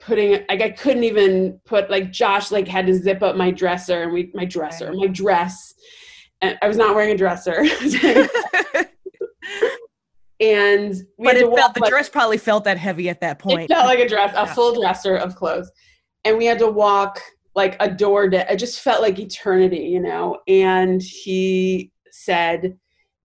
[0.00, 4.02] putting like I couldn't even put like Josh like had to zip up my dresser
[4.02, 5.74] and we my dresser my dress.
[6.40, 7.64] And I was not wearing a dresser
[10.40, 13.70] and but it felt the like, dress probably felt that heavy at that point.
[13.70, 14.54] it felt like a dress a yeah.
[14.54, 15.70] full dresser of clothes.
[16.24, 17.20] And we had to walk
[17.54, 20.38] like a door to, it just felt like eternity you know?
[20.46, 22.76] And he said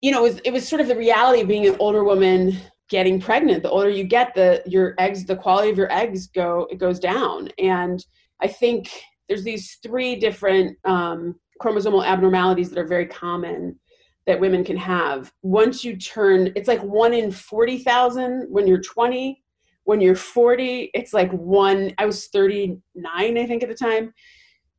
[0.01, 2.59] you know it was, it was sort of the reality of being an older woman
[2.89, 3.63] getting pregnant.
[3.63, 6.99] The older you get the your eggs the quality of your eggs go it goes
[6.99, 7.49] down.
[7.59, 8.05] And
[8.41, 8.91] i think
[9.29, 13.79] there's these three different um, chromosomal abnormalities that are very common
[14.27, 19.43] that women can have once you turn it's like one in 40,000 when you're 20
[19.85, 24.13] when you're 40 it's like one i was 39 i think at the time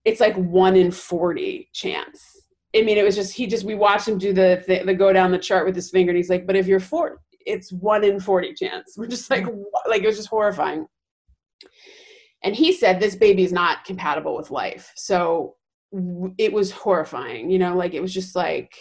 [0.06, 4.08] it's like one in 40 chance i mean it was just he just we watched
[4.08, 6.48] him do the the, the go down the chart with his finger and he's like
[6.48, 8.94] but if you're 40 it's one in 40 chance.
[8.98, 9.46] We're just like,
[9.88, 10.88] like it was just horrifying.
[12.44, 14.92] And he said this baby is not compatible with life.
[14.96, 15.56] So
[16.38, 18.74] it was horrifying, you know, like it was just like,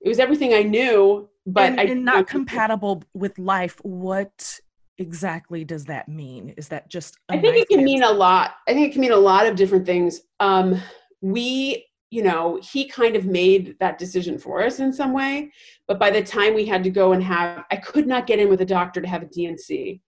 [0.00, 3.80] it was everything I knew, but and, I and not compatible with life.
[3.82, 4.58] What
[4.98, 6.54] exactly does that mean?
[6.56, 7.18] Is that just?
[7.28, 7.84] I think nice it can answer?
[7.84, 8.52] mean a lot.
[8.68, 10.20] I think it can mean a lot of different things.
[10.40, 10.80] Um,
[11.20, 15.52] we you know, he kind of made that decision for us in some way.
[15.86, 18.48] But by the time we had to go and have, I could not get in
[18.48, 20.02] with a doctor to have a D&C.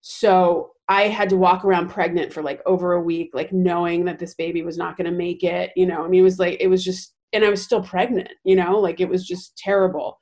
[0.00, 4.20] So I had to walk around pregnant for like over a week, like knowing that
[4.20, 5.72] this baby was not going to make it.
[5.74, 8.28] You know, I mean, it was like, it was just, and I was still pregnant,
[8.44, 10.18] you know, like it was just terrible.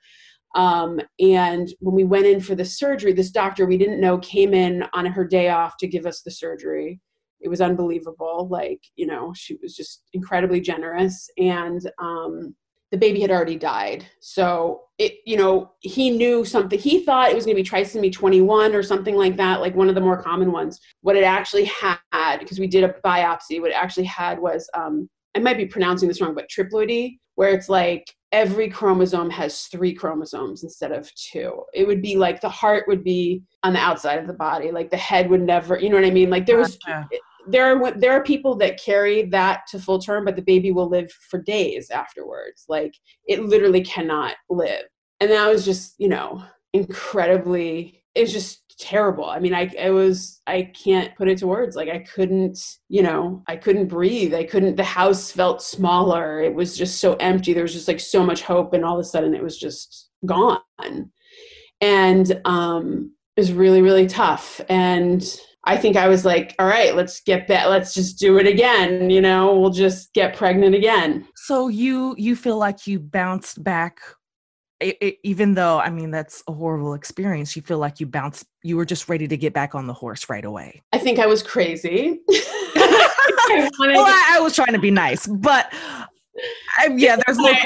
[0.55, 4.53] Um, and when we went in for the surgery, this doctor we didn't know came
[4.53, 7.01] in on her day off to give us the surgery.
[7.41, 12.55] It was unbelievable like you know she was just incredibly generous and um
[12.91, 14.05] the baby had already died.
[14.21, 18.13] So it you know he knew something he thought it was going to be trisomy
[18.13, 20.81] 21 or something like that like one of the more common ones.
[21.03, 25.09] What it actually had because we did a biopsy what it actually had was um
[25.37, 29.95] i might be pronouncing this wrong but triploidy where it's like every chromosome has three
[29.95, 31.63] chromosomes instead of two.
[31.75, 34.91] It would be like the heart would be on the outside of the body, like
[34.91, 36.31] the head would never, you know what I mean?
[36.31, 36.79] Like there was,
[37.49, 40.89] there are there are people that carry that to full term but the baby will
[40.89, 42.95] live for days afterwards like
[43.27, 44.83] it literally cannot live
[45.21, 50.41] and that was just you know incredibly it's just terrible i mean i it was
[50.47, 54.43] i can't put it to words like i couldn't you know i couldn't breathe i
[54.43, 58.25] couldn't the house felt smaller it was just so empty there was just like so
[58.25, 60.61] much hope and all of a sudden it was just gone
[61.83, 66.97] and um it was really really tough and I think I was like, all right,
[66.97, 67.69] let's get that.
[67.69, 69.11] Let's just do it again.
[69.11, 71.29] You know, we'll just get pregnant again.
[71.37, 74.01] So you you feel like you bounced back,
[74.81, 77.55] it, it, even though I mean that's a horrible experience.
[77.55, 78.47] You feel like you bounced.
[78.63, 80.83] You were just ready to get back on the horse right away.
[80.93, 82.21] I think I was crazy.
[83.53, 85.73] I well, I, I, was trying to be nice, but
[86.79, 87.61] I, yeah, there's a little.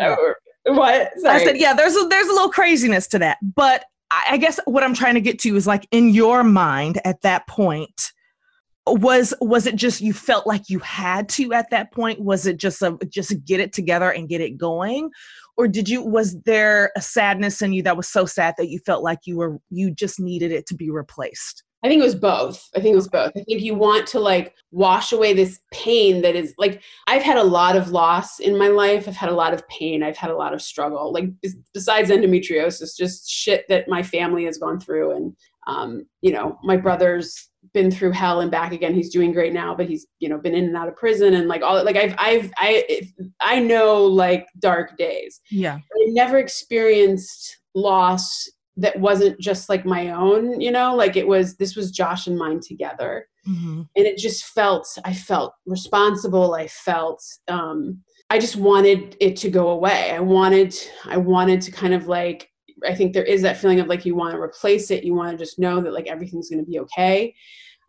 [0.00, 0.34] Oh,
[0.66, 1.12] what?
[1.18, 1.40] Sorry.
[1.40, 4.82] I said, yeah, there's a, there's a little craziness to that, but I guess what
[4.82, 8.12] I'm trying to get to is like in your mind at that point,
[8.86, 12.20] was was it just you felt like you had to at that point?
[12.20, 15.10] Was it just a just get it together and get it going?
[15.56, 18.78] Or did you was there a sadness in you that was so sad that you
[18.80, 21.62] felt like you were you just needed it to be replaced?
[21.84, 22.68] I think it was both.
[22.74, 23.32] I think it was both.
[23.36, 27.36] I think you want to like wash away this pain that is like I've had
[27.36, 29.06] a lot of loss in my life.
[29.06, 30.02] I've had a lot of pain.
[30.02, 31.12] I've had a lot of struggle.
[31.12, 31.26] Like
[31.72, 35.36] besides endometriosis, just shit that my family has gone through and
[35.66, 38.94] um, you know, my brother's been through hell and back again.
[38.94, 41.48] He's doing great now, but he's, you know, been in and out of prison and
[41.48, 43.08] like all like I've I've I
[43.40, 45.40] I know like dark days.
[45.50, 45.76] Yeah.
[45.76, 51.56] I never experienced loss that wasn't just like my own you know like it was
[51.56, 53.82] this was josh and mine together mm-hmm.
[53.96, 57.98] and it just felt i felt responsible i felt um
[58.30, 60.74] i just wanted it to go away i wanted
[61.06, 62.50] i wanted to kind of like
[62.84, 65.30] i think there is that feeling of like you want to replace it you want
[65.30, 67.34] to just know that like everything's going to be okay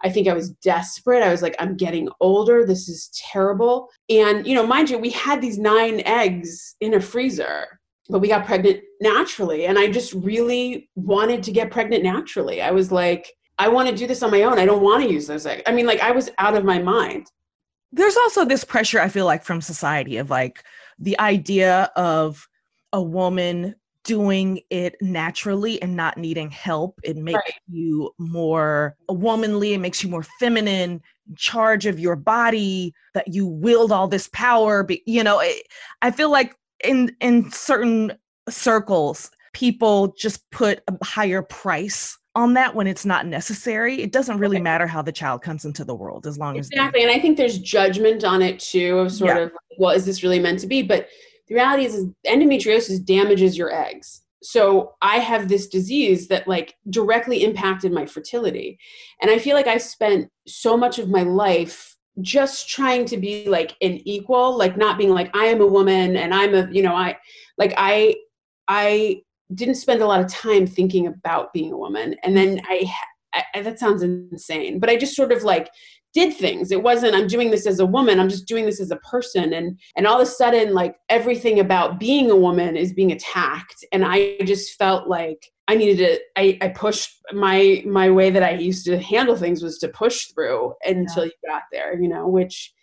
[0.03, 1.23] I think I was desperate.
[1.23, 2.65] I was like, I'm getting older.
[2.65, 3.89] This is terrible.
[4.09, 7.79] And, you know, mind you, we had these nine eggs in a freezer,
[8.09, 9.65] but we got pregnant naturally.
[9.65, 12.61] And I just really wanted to get pregnant naturally.
[12.61, 14.59] I was like, I want to do this on my own.
[14.59, 15.63] I don't want to use those eggs.
[15.65, 17.27] I mean, like, I was out of my mind.
[17.91, 20.63] There's also this pressure, I feel like, from society of like
[20.99, 22.47] the idea of
[22.93, 23.75] a woman
[24.07, 26.99] doing it naturally and not needing help.
[27.03, 27.53] It makes right.
[27.67, 33.45] you more womanly, it makes you more feminine, in charge of your body, that you
[33.45, 34.81] wield all this power.
[34.81, 35.67] But, you know, it,
[36.01, 38.13] I feel like in in certain
[38.49, 44.01] circles, people just put a higher price on that when it's not necessary.
[44.01, 44.63] It doesn't really okay.
[44.63, 46.79] matter how the child comes into the world as long exactly.
[46.79, 47.03] as exactly.
[47.03, 49.43] And I think there's judgment on it too of sort yeah.
[49.43, 50.81] of well, is this really meant to be?
[50.81, 51.09] But
[51.47, 54.23] the reality is, is endometriosis damages your eggs.
[54.43, 58.79] So i have this disease that like directly impacted my fertility.
[59.21, 63.47] And i feel like i spent so much of my life just trying to be
[63.47, 66.81] like an equal like not being like i am a woman and i'm a you
[66.81, 67.15] know i
[67.59, 68.15] like i
[68.67, 69.21] i
[69.53, 72.15] didn't spend a lot of time thinking about being a woman.
[72.23, 72.91] And then i,
[73.53, 75.69] I that sounds insane but i just sort of like
[76.17, 76.71] did things.
[76.71, 79.53] It wasn't i'm doing this as a woman i'm just doing this as a person.
[79.53, 83.85] And and all of a sudden like everything about being a woman is being attacked.
[83.91, 88.41] And i just felt like i needed to i, I pushed my my way that
[88.41, 91.31] i used to handle things was to push through until yeah.
[91.31, 92.73] you got there you know which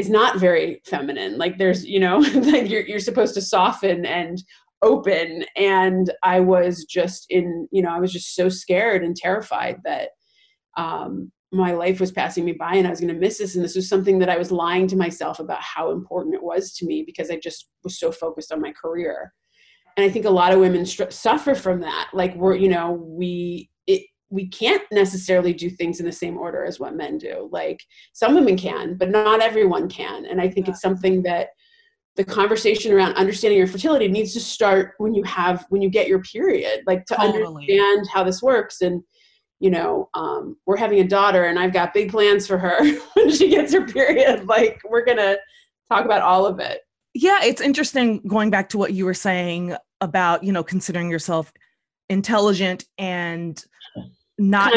[0.00, 1.36] is not very feminine.
[1.36, 4.42] Like there's you know like you're, you're supposed to soften and
[4.82, 5.44] open.
[5.56, 10.08] And i was just in you know i was just so scared and terrified that
[10.78, 13.56] um my life was passing me by and I was going to miss this.
[13.56, 16.72] And this was something that I was lying to myself about how important it was
[16.74, 19.32] to me because I just was so focused on my career.
[19.96, 22.10] And I think a lot of women str- suffer from that.
[22.12, 26.64] Like we're, you know, we, it, we can't necessarily do things in the same order
[26.64, 27.48] as what men do.
[27.50, 27.82] Like
[28.12, 30.26] some women can, but not everyone can.
[30.26, 30.72] And I think yeah.
[30.72, 31.48] it's something that
[32.14, 36.06] the conversation around understanding your fertility needs to start when you have, when you get
[36.06, 37.44] your period, like to totally.
[37.44, 38.82] understand how this works.
[38.82, 39.02] And,
[39.60, 42.82] you know, um, we're having a daughter and I've got big plans for her
[43.14, 44.44] when she gets her period.
[44.50, 45.38] Like, we're going to
[45.88, 46.80] talk about all of it.
[47.14, 51.52] Yeah, it's interesting going back to what you were saying about, you know, considering yourself
[52.08, 53.64] intelligent and
[54.38, 54.72] not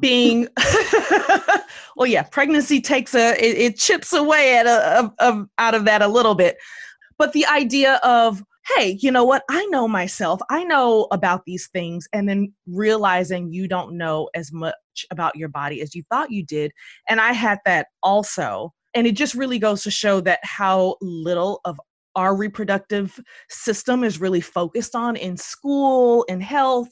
[0.00, 0.48] being
[1.96, 6.00] well yeah pregnancy takes a it, it chips away at a, a, out of that
[6.00, 6.56] a little bit
[7.18, 8.42] but the idea of
[8.74, 9.44] hey, you know what?
[9.48, 10.40] I know myself.
[10.50, 12.08] I know about these things.
[12.12, 14.74] And then realizing you don't know as much
[15.10, 16.72] about your body as you thought you did.
[17.08, 18.72] And I had that also.
[18.94, 21.78] And it just really goes to show that how little of
[22.16, 26.88] our reproductive system is really focused on in school and health.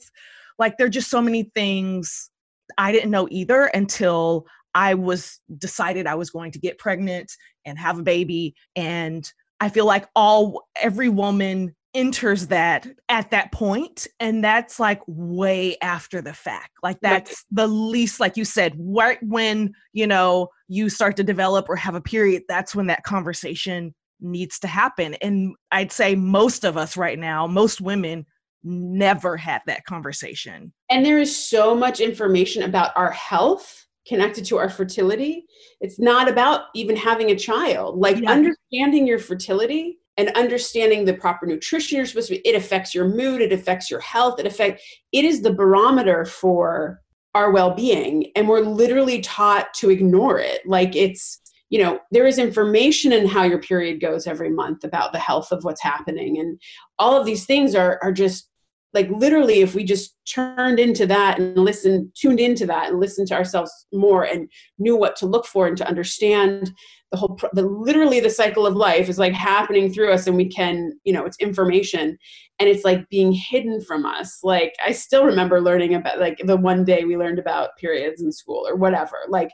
[0.59, 2.29] Like there are just so many things
[2.77, 4.45] I didn't know either until
[4.75, 7.31] I was decided I was going to get pregnant
[7.65, 9.29] and have a baby and
[9.59, 15.77] I feel like all every woman enters that at that point and that's like way
[15.81, 16.71] after the fact.
[16.83, 17.37] Like that's right.
[17.51, 21.95] the least like you said right when you know you start to develop or have
[21.95, 25.13] a period that's when that conversation needs to happen.
[25.15, 28.25] And i'd say most of us right now most women
[28.65, 30.73] never had that conversation.
[30.89, 35.45] And there is so much information about our health connected to our fertility.
[35.81, 37.97] It's not about even having a child.
[37.97, 38.31] Like yeah.
[38.31, 43.07] understanding your fertility and understanding the proper nutrition you're supposed to be, it affects your
[43.07, 47.01] mood, it affects your health, it affects it is the barometer for
[47.33, 48.31] our well-being.
[48.35, 50.61] And we're literally taught to ignore it.
[50.65, 55.11] Like it's you know there is information in how your period goes every month about
[55.11, 56.61] the health of what's happening and
[56.99, 58.49] all of these things are are just
[58.95, 63.27] like literally if we just turned into that and listened tuned into that and listened
[63.27, 66.71] to ourselves more and knew what to look for and to understand
[67.11, 70.47] the whole the literally the cycle of life is like happening through us and we
[70.47, 72.17] can you know it's information
[72.57, 74.39] and it's like being hidden from us.
[74.43, 78.31] Like i still remember learning about like the one day we learned about periods in
[78.31, 79.17] school or whatever.
[79.27, 79.51] Like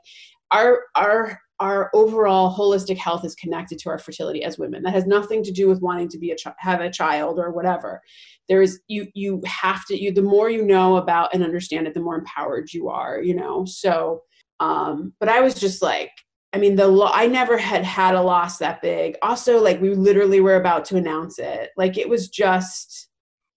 [0.51, 4.81] our our our overall holistic health is connected to our fertility as women.
[4.83, 8.01] That has nothing to do with wanting to be a have a child or whatever.
[8.49, 11.93] There is you you have to you the more you know about and understand it
[11.93, 13.65] the more empowered you are you know?
[13.65, 14.21] So
[14.59, 16.11] um but i was just like
[16.53, 19.15] i mean the lo- i never had had a loss that big.
[19.21, 21.69] Also like we literally were about to announce it.
[21.77, 23.07] Like it was just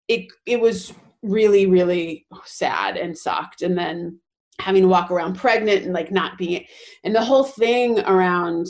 [0.09, 0.93] it it was
[1.25, 3.63] really, really sad and sucked.
[3.63, 4.21] And then
[4.61, 6.65] having to walk around pregnant and like not being,
[7.05, 8.67] and the whole thing around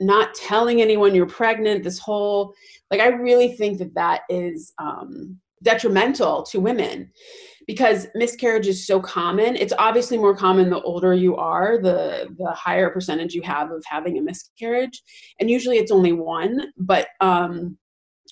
[0.00, 2.54] not telling anyone you're pregnant, this whole,
[2.90, 7.10] like, I really think that that is um, detrimental to women
[7.66, 9.54] because miscarriage is so common.
[9.56, 13.84] It's obviously more common the older you are the the higher percentage you have of
[13.86, 15.02] having a miscarriage
[15.38, 17.76] and usually it's only one but um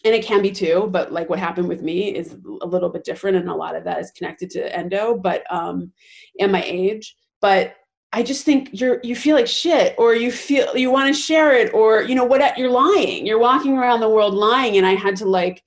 [0.06, 3.04] and it can be too but like what happened with me is a little bit
[3.04, 5.92] different and a lot of that is connected to endo but um
[6.40, 7.76] and my age but
[8.12, 11.54] I just think you're you feel like shit or you feel you want to share
[11.54, 13.26] it or you know what you're lying.
[13.26, 15.62] You're walking around the world lying and I had to like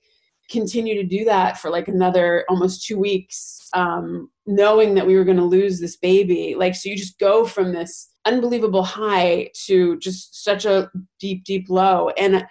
[0.50, 5.24] continue to do that for like another almost two weeks, um, knowing that we were
[5.24, 6.54] going to lose this baby.
[6.58, 11.70] Like, so you just go from this unbelievable high to just such a deep, deep
[11.70, 12.10] low.
[12.18, 12.44] And,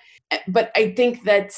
[0.47, 1.51] but I think that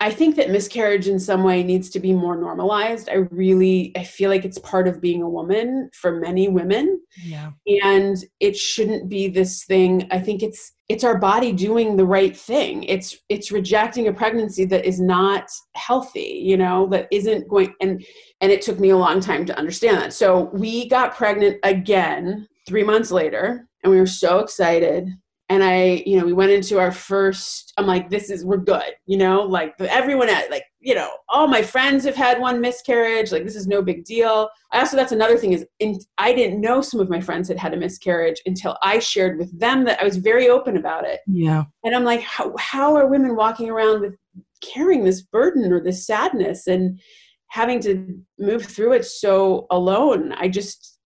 [0.00, 3.08] I think that miscarriage in some way needs to be more normalized.
[3.08, 7.00] I really I feel like it's part of being a woman for many women.
[7.20, 7.50] Yeah.
[7.82, 10.06] And it shouldn't be this thing.
[10.12, 12.84] I think it's it's our body doing the right thing.
[12.84, 18.04] It's it's rejecting a pregnancy that is not healthy, you know, that isn't going and
[18.40, 20.12] and it took me a long time to understand that.
[20.12, 25.08] So we got pregnant again 3 months later and we were so excited
[25.50, 28.92] and I, you know, we went into our first, I'm like, this is, we're good,
[29.06, 33.32] you know, like everyone at, like, you know, all my friends have had one miscarriage,
[33.32, 34.50] like, this is no big deal.
[34.72, 37.58] I also, that's another thing is, in, I didn't know some of my friends had
[37.58, 41.20] had a miscarriage until I shared with them that I was very open about it.
[41.26, 41.64] Yeah.
[41.82, 44.16] And I'm like, how, how are women walking around with
[44.60, 47.00] carrying this burden or this sadness and
[47.48, 50.32] having to move through it so alone?
[50.32, 50.97] I just,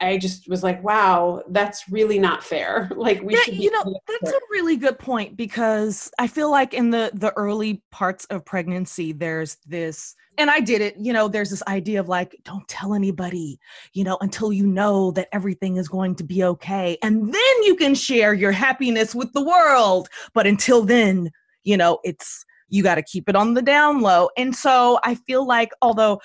[0.00, 2.88] I just was like, wow, that's really not fair.
[3.00, 6.90] Like we should you know, that's a really good point because I feel like in
[6.90, 11.48] the the early parts of pregnancy there's this and I did it, you know, there's
[11.48, 13.58] this idea of like don't tell anybody,
[13.94, 17.74] you know, until you know that everything is going to be okay and then you
[17.74, 20.08] can share your happiness with the world.
[20.34, 21.30] But until then,
[21.64, 24.28] you know, it's you got to keep it on the down low.
[24.36, 26.20] And so I feel like although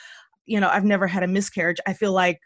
[0.46, 1.80] you know, I've never had a miscarriage.
[1.88, 2.40] I feel like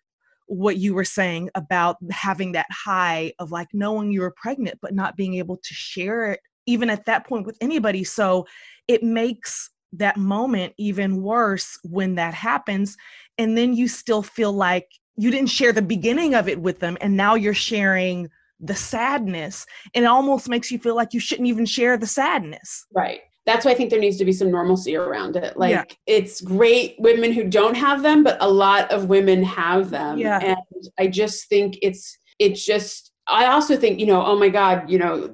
[0.49, 4.95] what you were saying about having that high of like knowing you were pregnant but
[4.95, 8.03] not being able to share it even at that point with anybody.
[8.03, 8.47] So
[8.87, 12.97] it makes that moment even worse when that happens
[13.37, 14.87] and then you still feel like
[15.17, 18.29] you didn't share the beginning of it with them and now you're sharing
[18.59, 22.85] the sadness and it almost makes you feel like you shouldn't even share the sadness.
[22.93, 25.57] Right that's why I think there needs to be some normalcy around it.
[25.57, 25.83] Like yeah.
[26.05, 30.17] it's great women who don't have them, but a lot of women have them.
[30.17, 30.39] Yeah.
[30.39, 34.89] And I just think it's it's just I also think, you know, oh my God,
[34.89, 35.29] you know,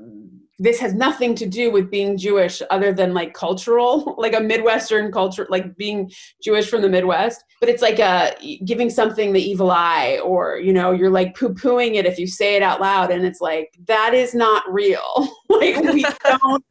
[0.57, 5.11] this has nothing to do with being Jewish other than like cultural, like a Midwestern
[5.11, 6.11] culture, like being
[6.43, 7.43] Jewish from the Midwest.
[7.59, 8.35] But it's like a
[8.65, 12.27] giving something the evil eye, or you know, you're like poo pooing it if you
[12.27, 15.27] say it out loud, and it's like that is not real.
[15.49, 16.65] like we don't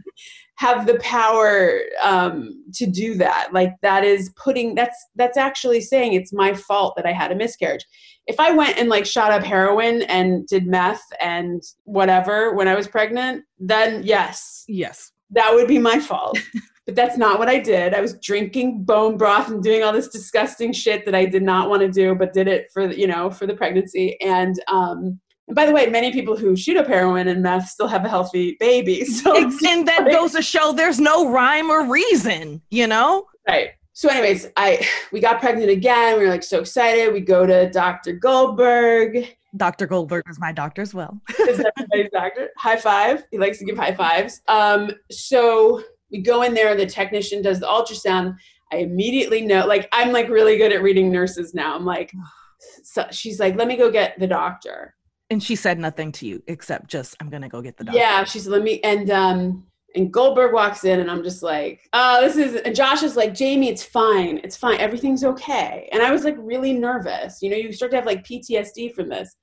[0.56, 3.48] have the power um, to do that.
[3.52, 7.34] Like that is putting that's that's actually saying it's my fault that i had a
[7.34, 7.84] miscarriage.
[8.26, 12.74] If i went and like shot up heroin and did meth and whatever when i
[12.74, 14.64] was pregnant then yes.
[14.68, 15.10] Yes.
[15.30, 16.38] That would be my fault.
[16.86, 17.94] But that's not what i did.
[17.94, 21.70] I was drinking bone broth and doing all this disgusting shit that i did not
[21.70, 24.20] want to do but did it for you know for the pregnancy.
[24.20, 27.86] And um and by the way, many people who shoot up heroin and meth still
[27.86, 29.04] have a healthy baby.
[29.14, 33.26] So and that goes to show there's no rhyme or reason, you know?
[33.48, 33.70] Right.
[33.92, 36.18] So, anyways, I we got pregnant again.
[36.18, 37.12] We were like so excited.
[37.12, 38.12] We go to Dr.
[38.12, 39.36] Goldberg.
[39.56, 39.86] Dr.
[39.86, 41.20] Goldberg is my doctor as well.
[41.38, 42.50] is everybody's doctor.
[42.58, 43.24] High five.
[43.30, 44.40] He likes to give high fives.
[44.48, 48.36] Um, so we go in there, the technician does the ultrasound.
[48.72, 51.76] I immediately know, like, I'm like really good at reading nurses now.
[51.76, 52.12] I'm like,
[52.82, 54.94] so she's like, let me go get the doctor.
[55.30, 57.98] And she said nothing to you except just, I'm gonna go get the doctor.
[57.98, 59.66] Yeah, she said, let me and um
[59.96, 63.32] and Goldberg walks in and I'm just like, oh, this is and Josh is like,
[63.34, 64.38] Jamie, it's fine.
[64.44, 64.78] It's fine.
[64.78, 65.88] Everything's okay.
[65.92, 67.40] And I was like really nervous.
[67.42, 69.36] You know, you start to have like PTSD from this.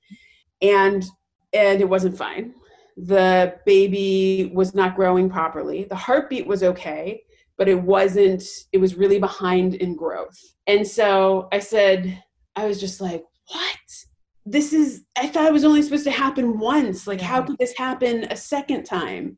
[0.60, 1.04] And
[1.52, 2.54] and it wasn't fine.
[2.96, 5.84] The baby was not growing properly.
[5.84, 7.22] The heartbeat was okay,
[7.56, 10.38] but it wasn't, it was really behind in growth.
[10.66, 12.22] And so I said,
[12.56, 14.01] I was just like, what?
[14.44, 17.76] This is i thought it was only supposed to happen once like how could this
[17.76, 19.36] happen a second time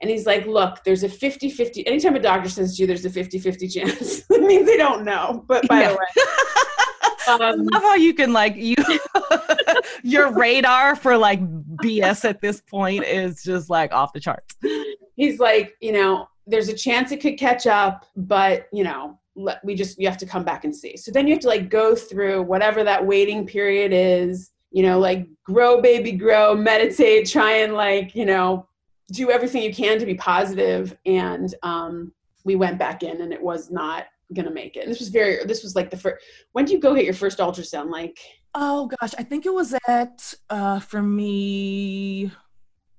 [0.00, 3.10] and he's like look there's a 50-50 anytime a doctor says to you there's a
[3.10, 5.88] 50-50 chance it means they don't know but by yeah.
[5.88, 6.24] the way
[7.28, 8.76] um, I love how you can like you
[10.02, 11.40] your radar for like
[11.82, 14.56] BS at this point is just like off the charts.
[15.16, 19.18] He's like, you know, there's a chance it could catch up, but you know,
[19.64, 20.96] we just you have to come back and see.
[20.96, 24.98] So then you have to like go through whatever that waiting period is you know
[24.98, 28.66] like grow baby grow meditate try and like you know
[29.12, 30.96] do everything you can to be positive.
[31.04, 32.12] And um
[32.44, 34.80] we went back in and it was not gonna make it.
[34.80, 37.14] And this was very this was like the first when did you go get your
[37.14, 38.18] first ultrasound like?
[38.54, 39.14] Oh gosh.
[39.18, 42.30] I think it was at uh for me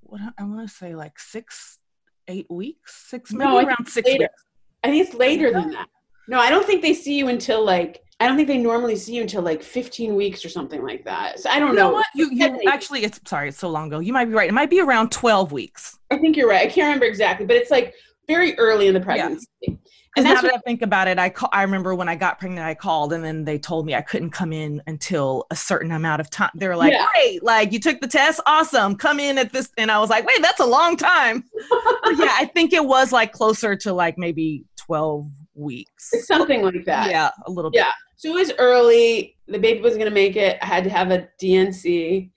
[0.08, 1.80] what i want to say like six
[2.28, 3.06] eight weeks?
[3.08, 4.24] Six maybe no, around six later.
[4.24, 4.44] weeks.
[4.84, 5.88] I think it's later than that
[6.28, 9.16] no, I don't think they see you until like I don't think they normally see
[9.16, 11.40] you until like 15 weeks or something like that.
[11.40, 11.90] So I don't you know.
[11.90, 11.94] know.
[11.96, 12.06] what?
[12.16, 14.00] You, you actually, it's sorry, it's so long ago.
[14.00, 14.48] You might be right.
[14.48, 16.00] It might be around 12 weeks.
[16.12, 16.62] I think you're right.
[16.62, 17.94] I can't remember exactly, but it's like
[18.26, 19.48] very early in the pregnancy.
[19.62, 19.74] Yeah.
[20.18, 22.40] And that's now that I think about it, I call, I remember when I got
[22.40, 25.92] pregnant, I called and then they told me I couldn't come in until a certain
[25.92, 26.52] amount of time.
[26.56, 27.06] They were like, yeah.
[27.14, 28.96] "Great, like you took the test, awesome.
[28.96, 32.50] Come in at this." And I was like, "Wait, that's a long time." yeah, I
[32.54, 36.10] think it was like closer to like maybe 12 weeks.
[36.14, 37.10] It's something like that.
[37.10, 37.80] Yeah, a little bit.
[37.80, 37.91] Yeah.
[38.18, 39.38] So it was early.
[39.47, 40.58] The baby was going to make it.
[40.62, 42.32] I had to have a D&C.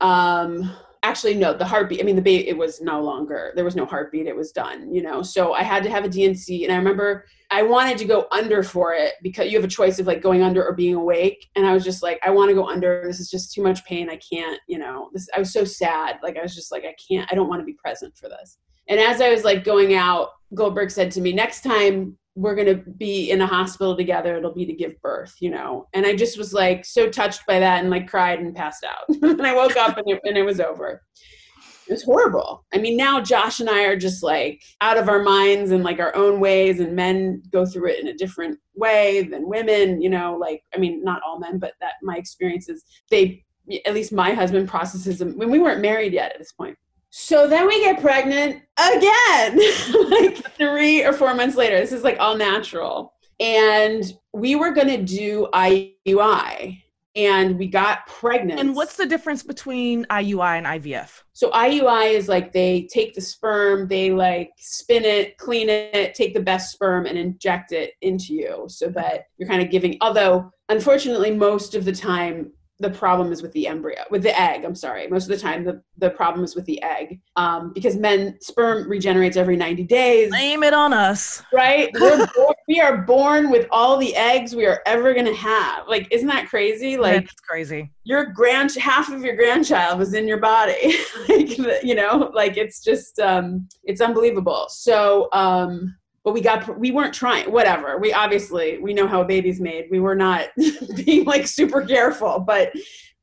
[0.00, 3.76] Um, actually, no, the heartbeat, I mean, the baby, it was no longer, there was
[3.76, 4.26] no heartbeat.
[4.26, 5.22] It was done, you know?
[5.22, 6.64] So I had to have a D&C.
[6.64, 9.98] And I remember I wanted to go under for it because you have a choice
[9.98, 11.46] of like going under or being awake.
[11.54, 13.02] And I was just like, I want to go under.
[13.06, 14.10] This is just too much pain.
[14.10, 16.18] I can't, you know, this, I was so sad.
[16.22, 18.58] Like, I was just like, I can't, I don't want to be present for this.
[18.88, 22.66] And as I was like going out, Goldberg said to me, next time we're going
[22.66, 25.88] to be in a hospital together, it'll be to give birth, you know?
[25.94, 29.08] And I just was like so touched by that and like cried and passed out.
[29.22, 31.02] and I woke up and it, and it was over.
[31.88, 32.64] It was horrible.
[32.74, 35.98] I mean, now Josh and I are just like out of our minds and like
[35.98, 40.10] our own ways, and men go through it in a different way than women, you
[40.10, 40.36] know?
[40.38, 43.44] Like, I mean, not all men, but that my experience is they,
[43.86, 46.76] at least my husband processes them when we weren't married yet at this point
[47.18, 49.58] so then we get pregnant again,
[50.10, 51.80] like three or four months later.
[51.80, 53.14] This is like all natural.
[53.40, 54.04] And
[54.34, 56.82] we were going to do IUI
[57.16, 58.60] and we got pregnant.
[58.60, 61.22] And what's the difference between IUI and IVF?
[61.32, 66.34] So IUI is like they take the sperm, they like spin it, clean it, take
[66.34, 70.50] the best sperm and inject it into you so that you're kind of giving although
[70.68, 74.74] unfortunately most of the time the problem is with the embryo with the egg i'm
[74.74, 75.06] sorry.
[75.08, 78.88] Most of the time the, the problem is with the egg um, because men sperm
[78.88, 80.28] regenerates every 90 days.
[80.30, 81.42] Blame it on us.
[81.52, 81.92] Right?
[81.98, 82.26] Born,
[82.68, 85.86] we are born with all the eggs we are ever going to have.
[85.88, 86.96] Like isn't that crazy?
[86.96, 87.90] Like it's crazy.
[88.04, 90.96] your grand half of your grandchild was in your body.
[91.28, 94.66] Like you know like it's just um it's unbelievable.
[94.68, 95.96] So um
[96.26, 97.98] but we got we weren't trying whatever.
[97.98, 99.86] We obviously we know how a baby's made.
[99.92, 100.48] We were not
[101.06, 102.72] being like super careful but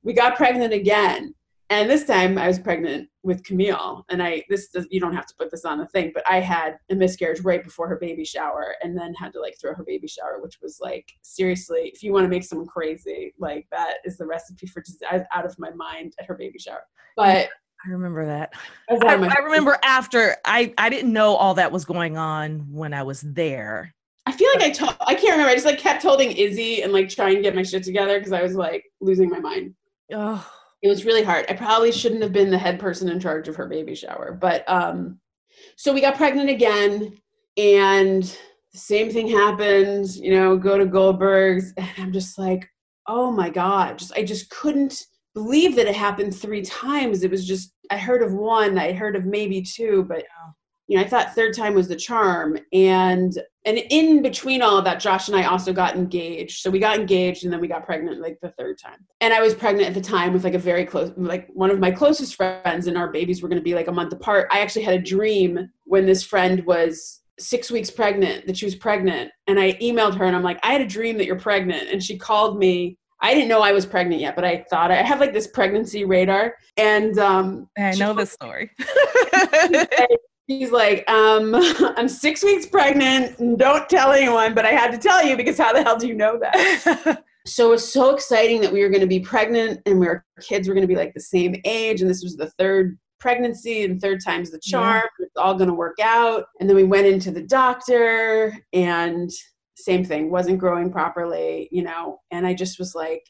[0.03, 1.35] we got pregnant again.
[1.69, 5.25] And this time i was pregnant with camille and i this does, you don't have
[5.25, 8.23] to put this on the thing but i had a miscarriage right before her baby
[8.23, 12.03] shower and then had to like throw her baby shower which was like seriously if
[12.03, 15.57] you want to make someone crazy like that is the recipe for just out of
[15.57, 16.83] my mind at her baby shower.
[17.15, 17.49] But
[17.85, 18.53] I remember that.
[18.89, 23.03] I, I, remember after I I didn't know all that was going on when I
[23.03, 23.93] was there.
[24.25, 25.49] I feel like I told I can't remember.
[25.49, 28.31] I just like kept holding Izzy and like trying to get my shit together because
[28.31, 29.75] I was like losing my mind.
[30.13, 30.49] Oh.
[30.81, 31.45] It was really hard.
[31.49, 34.37] I probably shouldn't have been the head person in charge of her baby shower.
[34.39, 35.19] But um
[35.75, 37.17] so we got pregnant again
[37.57, 42.69] and the same thing happened, you know, go to Goldberg's and I'm just like,
[43.07, 45.03] oh my God, just I just couldn't
[45.33, 47.23] believe that it happened three times.
[47.23, 50.25] It was just I heard of one, I heard of maybe two, but
[50.87, 52.57] you know, I thought third time was the charm.
[52.71, 56.61] And and in between all of that, Josh and I also got engaged.
[56.61, 59.05] So we got engaged and then we got pregnant like the third time.
[59.21, 61.79] And I was pregnant at the time with like a very close like one of
[61.79, 64.49] my closest friends and our babies were gonna be like a month apart.
[64.51, 68.75] I actually had a dream when this friend was six weeks pregnant that she was
[68.75, 71.89] pregnant and i emailed her and i'm like i had a dream that you're pregnant
[71.89, 75.01] and she called me I didn't know I was pregnant yet, but I thought I
[75.01, 76.55] have like this pregnancy radar.
[76.75, 78.69] And um, I know this story.
[80.47, 81.55] He's like, um,
[81.97, 83.57] I'm six weeks pregnant.
[83.57, 86.15] Don't tell anyone, but I had to tell you because how the hell do you
[86.15, 87.23] know that?
[87.45, 90.25] so it was so exciting that we were going to be pregnant and we our
[90.41, 92.01] kids were going to be like the same age.
[92.01, 95.03] And this was the third pregnancy and third time's the charm.
[95.17, 95.25] Yeah.
[95.25, 96.43] It's all going to work out.
[96.59, 99.31] And then we went into the doctor and
[99.83, 103.23] same thing wasn't growing properly you know and i just was like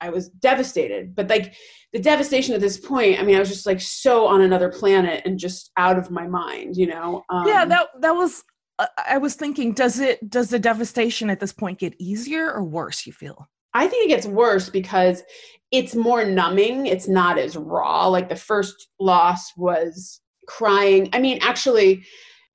[0.00, 1.14] i was devastated.
[1.16, 1.54] But like
[1.92, 5.22] the devastation at this point i mean i was just like so on another planet
[5.24, 8.44] and just out of my mind you know um, yeah that that was
[8.78, 12.62] uh, i was thinking does it does the devastation at this point get easier or
[12.62, 13.48] worse you feel?
[13.74, 15.22] I think it gets worse because
[15.70, 16.86] it's more numbing.
[16.86, 18.06] It's not as raw.
[18.06, 21.10] Like the first loss was crying.
[21.12, 22.04] I mean actually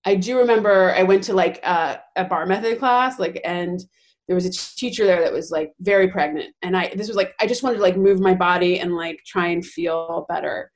[0.05, 3.83] I do remember I went to like uh, a bar method class, like, and
[4.27, 7.33] there was a teacher there that was like very pregnant, and I this was like
[7.39, 10.71] I just wanted to like move my body and like try and feel better,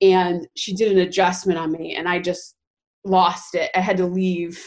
[0.00, 2.56] and she did an adjustment on me, and I just
[3.04, 3.70] lost it.
[3.74, 4.62] I had to leave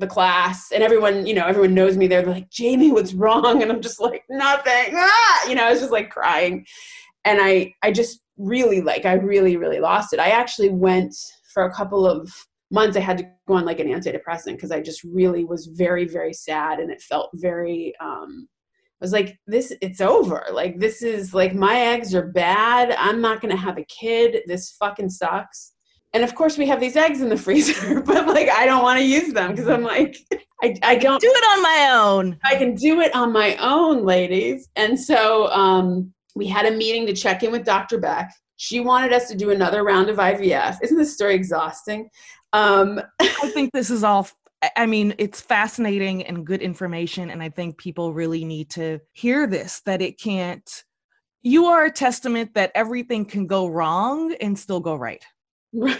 [0.00, 2.06] the class and everyone you know everyone knows me.
[2.06, 3.62] They're like jamie what's wrong?
[3.62, 4.94] And i'm just like nothing.
[4.96, 5.48] Ah!
[5.48, 6.66] you know i was just like crying.
[7.24, 10.18] And i i just really like i really really lost it.
[10.18, 11.14] I actually went
[11.52, 12.32] for a couple of
[12.70, 16.06] months I had to go on like an antidepressant because I just really was very,
[16.06, 18.48] very sad and it felt very um
[19.00, 20.44] I was like, this it's over.
[20.52, 22.94] Like this is like my eggs are bad.
[22.98, 24.42] I'm not gonna have a kid.
[24.46, 25.72] This fucking sucks.
[26.12, 28.98] And of course we have these eggs in the freezer, but like I don't want
[28.98, 30.16] to use them because I'm like
[30.62, 32.38] I, I don't do it on my own.
[32.44, 34.68] I can do it on my own, ladies.
[34.76, 37.98] And so um we had a meeting to check in with Dr.
[37.98, 38.30] Beck.
[38.56, 40.76] She wanted us to do another round of IVF.
[40.82, 42.10] Isn't this story exhausting?
[42.52, 44.28] Um, I think this is all.
[44.76, 49.46] I mean, it's fascinating and good information, and I think people really need to hear
[49.46, 49.80] this.
[49.86, 50.84] That it can't.
[51.42, 55.24] You are a testament that everything can go wrong and still go right.
[55.72, 55.98] the,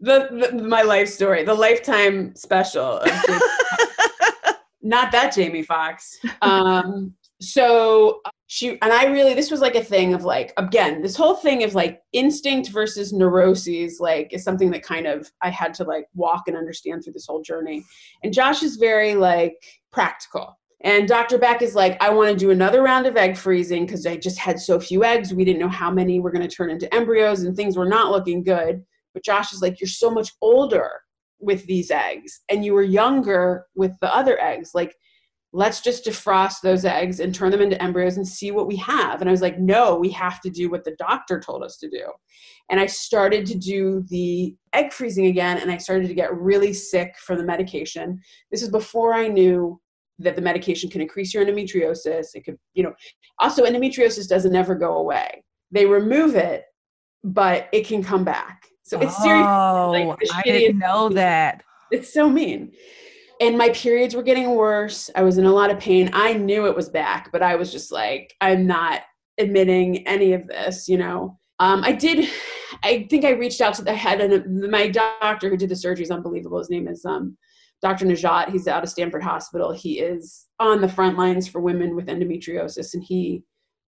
[0.00, 3.00] the, my life story, the lifetime special.
[4.82, 6.18] Not that Jamie Fox.
[6.42, 8.20] Um, so
[8.54, 11.64] she and I really this was like a thing of like again this whole thing
[11.64, 16.06] of like instinct versus neuroses like is something that kind of I had to like
[16.14, 17.84] walk and understand through this whole journey.
[18.22, 19.56] And Josh is very like
[19.90, 20.56] practical.
[20.82, 21.36] And Dr.
[21.36, 24.38] Beck is like, I want to do another round of egg freezing because I just
[24.38, 25.34] had so few eggs.
[25.34, 28.12] We didn't know how many were going to turn into embryos and things were not
[28.12, 28.84] looking good.
[29.14, 30.90] But Josh is like, You're so much older
[31.40, 34.72] with these eggs and you were younger with the other eggs.
[34.74, 34.94] Like,
[35.54, 39.20] let's just defrost those eggs and turn them into embryos and see what we have.
[39.20, 41.88] And I was like, no, we have to do what the doctor told us to
[41.88, 42.10] do.
[42.70, 46.72] And I started to do the egg freezing again, and I started to get really
[46.72, 48.20] sick from the medication.
[48.50, 49.80] This is before I knew
[50.18, 52.34] that the medication can increase your endometriosis.
[52.34, 52.92] It could, you know,
[53.38, 55.44] also endometriosis doesn't ever go away.
[55.70, 56.64] They remove it,
[57.22, 58.66] but it can come back.
[58.82, 59.46] So it's serious.
[59.48, 61.62] Oh, like, I didn't know that.
[61.92, 62.72] It's so mean
[63.40, 65.10] and my periods were getting worse.
[65.14, 66.10] I was in a lot of pain.
[66.12, 69.02] I knew it was back, but I was just like, I'm not
[69.38, 71.38] admitting any of this, you know.
[71.60, 72.28] Um, I did,
[72.82, 76.04] I think I reached out to the head and my doctor who did the surgery
[76.04, 76.58] is unbelievable.
[76.58, 77.36] His name is um,
[77.82, 78.06] Dr.
[78.06, 78.50] Nezhat.
[78.50, 79.72] He's out of Stanford Hospital.
[79.72, 83.42] He is on the front lines for women with endometriosis, and he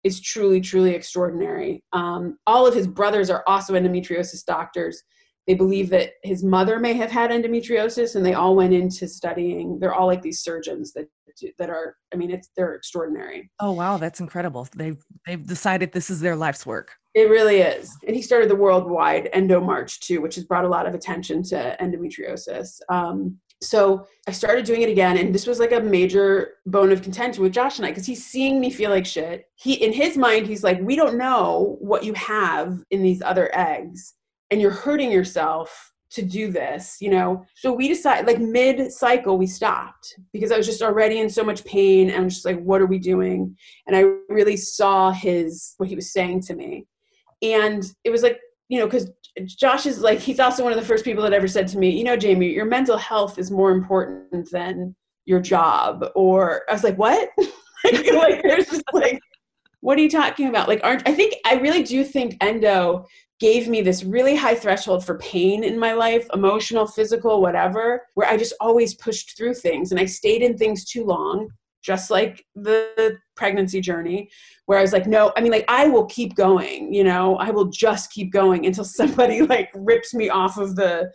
[0.05, 1.82] is truly, truly extraordinary.
[1.93, 5.03] Um, all of his brothers are also endometriosis doctors
[5.47, 9.78] they believe that his mother may have had endometriosis and they all went into studying.
[9.78, 11.09] They're all like these surgeons that
[11.59, 13.51] that are i mean it's they're extraordinary.
[13.59, 14.68] Oh wow that's incredible.
[14.76, 16.93] They've they've decided this is their life's work.
[17.14, 17.97] It really is.
[18.07, 21.43] And he started the worldwide endo march too which has brought a lot of attention
[21.45, 22.78] to endometriosis.
[22.90, 27.01] Um, so I started doing it again, and this was like a major bone of
[27.01, 29.47] contention with Josh and I because he's seeing me feel like shit.
[29.55, 33.51] He, in his mind, he's like, "We don't know what you have in these other
[33.55, 34.14] eggs,
[34.53, 37.42] and you're hurting yourself to do this, you know.
[37.57, 41.42] So we decided, like mid cycle, we stopped because I was just already in so
[41.42, 42.11] much pain.
[42.11, 43.57] And I'm just like, what are we doing?
[43.86, 46.86] And I really saw his what he was saying to me,
[47.40, 48.38] and it was like,
[48.68, 49.11] you know, because
[49.46, 51.88] Josh is like, he's also one of the first people that ever said to me,
[51.88, 54.94] you know, Jamie, your mental health is more important than
[55.24, 56.05] your job.
[56.14, 57.30] Or I was like, what?
[57.84, 59.18] like, like there's just like
[59.82, 63.05] what are you talking about like aren't i think i really do think endo
[63.43, 68.28] gave me this really high threshold for pain in my life emotional physical whatever where
[68.28, 71.49] i just always pushed through things and i stayed in things too long
[71.82, 74.30] just like the pregnancy journey
[74.66, 77.36] where i was like no i mean like i will keep going you know?
[77.36, 81.11] I will just keep going until somebody like rips me off of the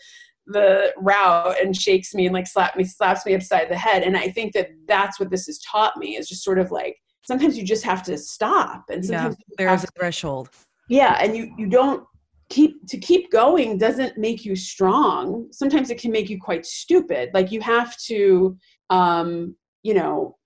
[0.47, 4.03] the route and shakes me and like slap me slaps me upside the head.
[4.03, 6.97] And i think that that's what this has taught me is just sort of like
[7.23, 10.49] sometimes you just have to stop and sometimes yeah, there's a threshold.
[10.89, 12.03] Yeah and you you don't
[12.49, 15.47] keep to keep going doesn't make you strong.
[15.51, 17.29] Sometimes it can make you quite stupid.
[17.33, 18.57] Like you have to
[18.89, 20.37] um you know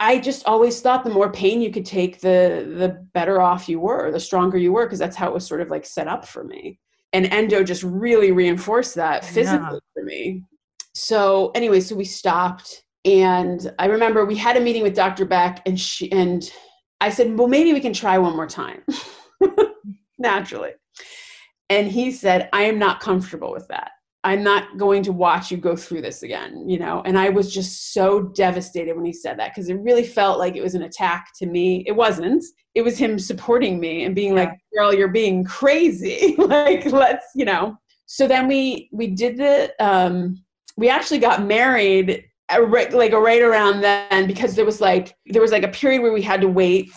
[0.00, 3.80] i just always thought the more pain you could take the the better off you
[3.80, 6.26] were the stronger you were because that's how it was sort of like set up
[6.26, 6.78] for me.
[7.12, 9.78] And endo just really reinforced that physically yeah.
[9.94, 10.44] for me.
[10.94, 12.84] So anyway so we stopped.
[13.04, 16.48] And i remember we had a meeting with dr beck and she and
[17.00, 18.84] i said well maybe we can try one more time.
[20.18, 20.72] Naturally
[21.72, 23.92] and he said, I am not comfortable with that.
[24.24, 27.02] I'm not going to watch you go through this again, you know?
[27.06, 30.54] And I was just so devastated when he said that because it really felt like
[30.54, 31.82] it was an attack to me.
[31.86, 32.44] It wasn't.
[32.74, 34.44] It was him supporting me and being yeah.
[34.44, 36.34] like, girl, you're being crazy.
[36.38, 37.76] like, let's, you know.
[38.06, 40.44] so then we we did the um,
[40.76, 45.52] we actually got married right, like right around then because there was like there was
[45.52, 46.90] like a period where we had to wait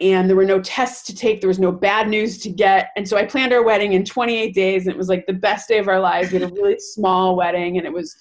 [0.00, 2.90] and there were no tests to take there was no bad news to get.
[2.96, 5.68] And so i planned our wedding in 28 days and it was like the best
[5.68, 6.30] day of our lives.
[6.30, 8.14] We had a really small wedding and it was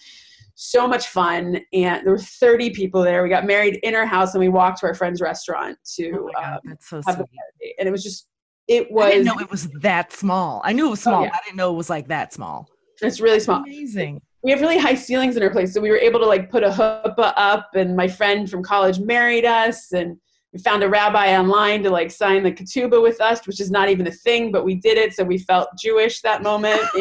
[0.55, 1.59] so much fun.
[1.71, 3.21] And there were 30 people there.
[3.21, 6.29] We got married in our house and we walked to our friend's restaurant to oh
[6.35, 7.17] God, um, so have sweet.
[7.17, 7.75] party.
[7.79, 8.27] And it was just
[8.67, 10.61] it was i didn't know it was that small.
[10.63, 11.31] I knew it was small oh, yeah.
[11.33, 12.67] i didn't know it was like that small.
[13.01, 13.61] It's really small.
[13.61, 14.21] Amazing.
[14.41, 16.63] We have really high ceilings in our place so we were able to like put
[16.63, 20.17] a chuppah up and my friend from college married us and
[20.53, 23.89] we found a rabbi online to like sign the ketubah with us which is not
[23.89, 26.81] even a thing but we did it so we felt jewish that moment.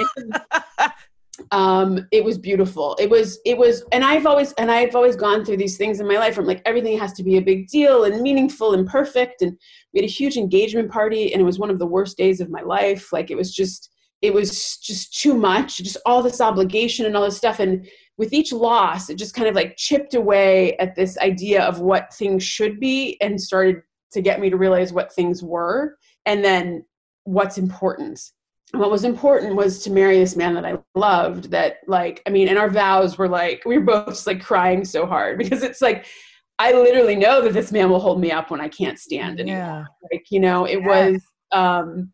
[1.51, 2.97] Um it was beautiful.
[2.99, 6.09] It was it was and i've always and i've always gone through these things in
[6.09, 9.43] my life from like everything has to be a big deal and meaningful and perfect.
[9.43, 9.57] And
[9.93, 12.51] we had a huge engagement party and it was one of the worst days of
[12.51, 13.13] my life.
[13.13, 13.91] Like it was just
[14.23, 17.61] it was just too much just all this obligation and all this stuff.
[17.61, 17.87] And
[18.19, 22.13] with each loss it just kind of like chipped away at this idea of what
[22.15, 26.85] things should be and started to get me to realize what things were and then
[27.25, 28.33] what's important
[28.73, 32.49] what was important was to marry this man that I loved that like I mean
[32.49, 35.81] and our vows were like we were both just like crying so hard because it's
[35.81, 36.07] like
[36.59, 39.61] I literally know that this man will hold me up when I can't stand anymore.
[39.61, 39.85] Yeah.
[40.11, 42.13] Like, you know, it was um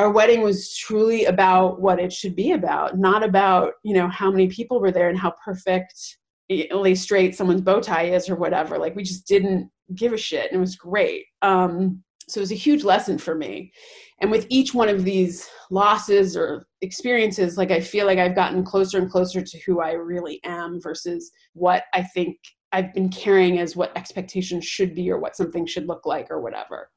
[0.00, 4.30] our wedding was truly about what it should be about, not about, you know, how
[4.30, 8.78] many people were there and how perfectly straight someone's bow tie is or whatever.
[8.78, 11.26] Like we just didn't give a shit and it was great.
[11.42, 13.72] Um so it was a huge lesson for me
[14.20, 18.64] and with each one of these losses or experiences like i feel like i've gotten
[18.64, 22.36] closer and closer to who i really am versus what i think
[22.70, 26.40] i've been carrying as what expectations should be or what something should look like or
[26.40, 26.88] whatever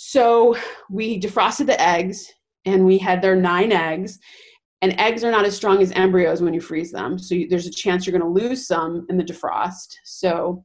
[0.00, 0.56] so
[0.88, 2.32] we defrosted the eggs
[2.64, 4.20] and we had their nine eggs.
[4.80, 7.18] And eggs are not as strong as embryos when you freeze them.
[7.18, 9.96] So you, there's a chance you're going to lose some in the defrost.
[10.04, 10.64] So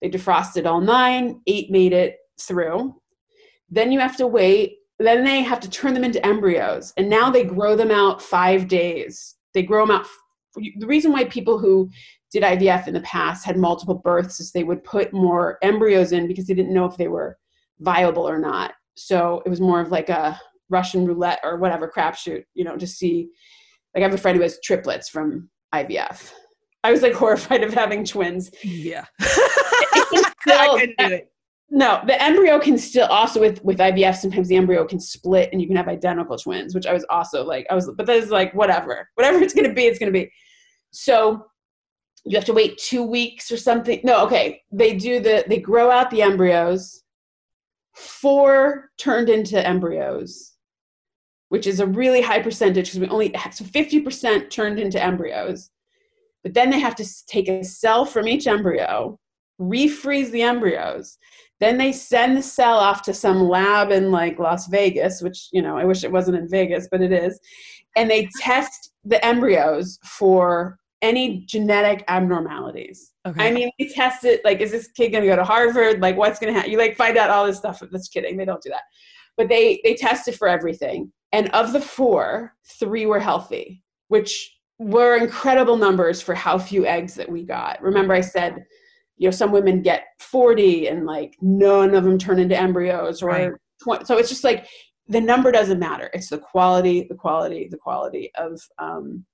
[0.00, 2.94] they defrosted all nine eight made it through.
[3.68, 6.94] Then you have to wait then they have to turn them into embryos.
[6.96, 9.36] And now they grow them out five days.
[9.52, 10.06] They grow them out
[10.56, 11.90] the reason why people who
[12.32, 16.26] did ivf in the past had multiple births is they would put more embryos in
[16.26, 17.38] because they didn't know if they were
[17.80, 22.44] viable or not so it was more of like a russian roulette or whatever crapshoot
[22.54, 23.28] you know to see
[23.94, 26.32] like i have a friend who has triplets from ivf
[26.84, 31.30] i was like horrified of having twins yeah do it
[31.72, 34.16] no, the embryo can still also with with IVF.
[34.16, 37.44] Sometimes the embryo can split, and you can have identical twins, which I was also
[37.44, 40.30] like, I was, but that is like whatever, whatever it's gonna be, it's gonna be.
[40.90, 41.46] So
[42.24, 44.00] you have to wait two weeks or something.
[44.02, 47.04] No, okay, they do the they grow out the embryos.
[48.00, 50.52] Four turned into embryos,
[51.48, 55.70] which is a really high percentage because we only so fifty percent turned into embryos.
[56.42, 59.18] But then they have to take a cell from each embryo,
[59.60, 61.18] refreeze the embryos
[61.60, 65.60] then they send the cell off to some lab in like Las Vegas, which, you
[65.60, 67.38] know, I wish it wasn't in Vegas, but it is.
[67.96, 73.12] And they test the embryos for any genetic abnormalities.
[73.26, 73.48] Okay.
[73.48, 76.00] I mean, they test it like, is this kid going to go to Harvard?
[76.00, 76.70] Like, what's going to happen?
[76.72, 77.82] You like find out all this stuff.
[77.90, 78.36] That's kidding.
[78.36, 78.82] They don't do that.
[79.36, 81.12] But they they test it for everything.
[81.32, 87.14] And of the four, three were healthy, which were incredible numbers for how few eggs
[87.14, 87.80] that we got.
[87.82, 88.64] Remember, I said
[89.20, 93.28] you know some women get 40 and like none of them turn into embryos or
[93.28, 93.52] right.
[93.84, 94.66] 20, so it's just like
[95.08, 99.24] the number doesn't matter it's the quality the quality the quality of um,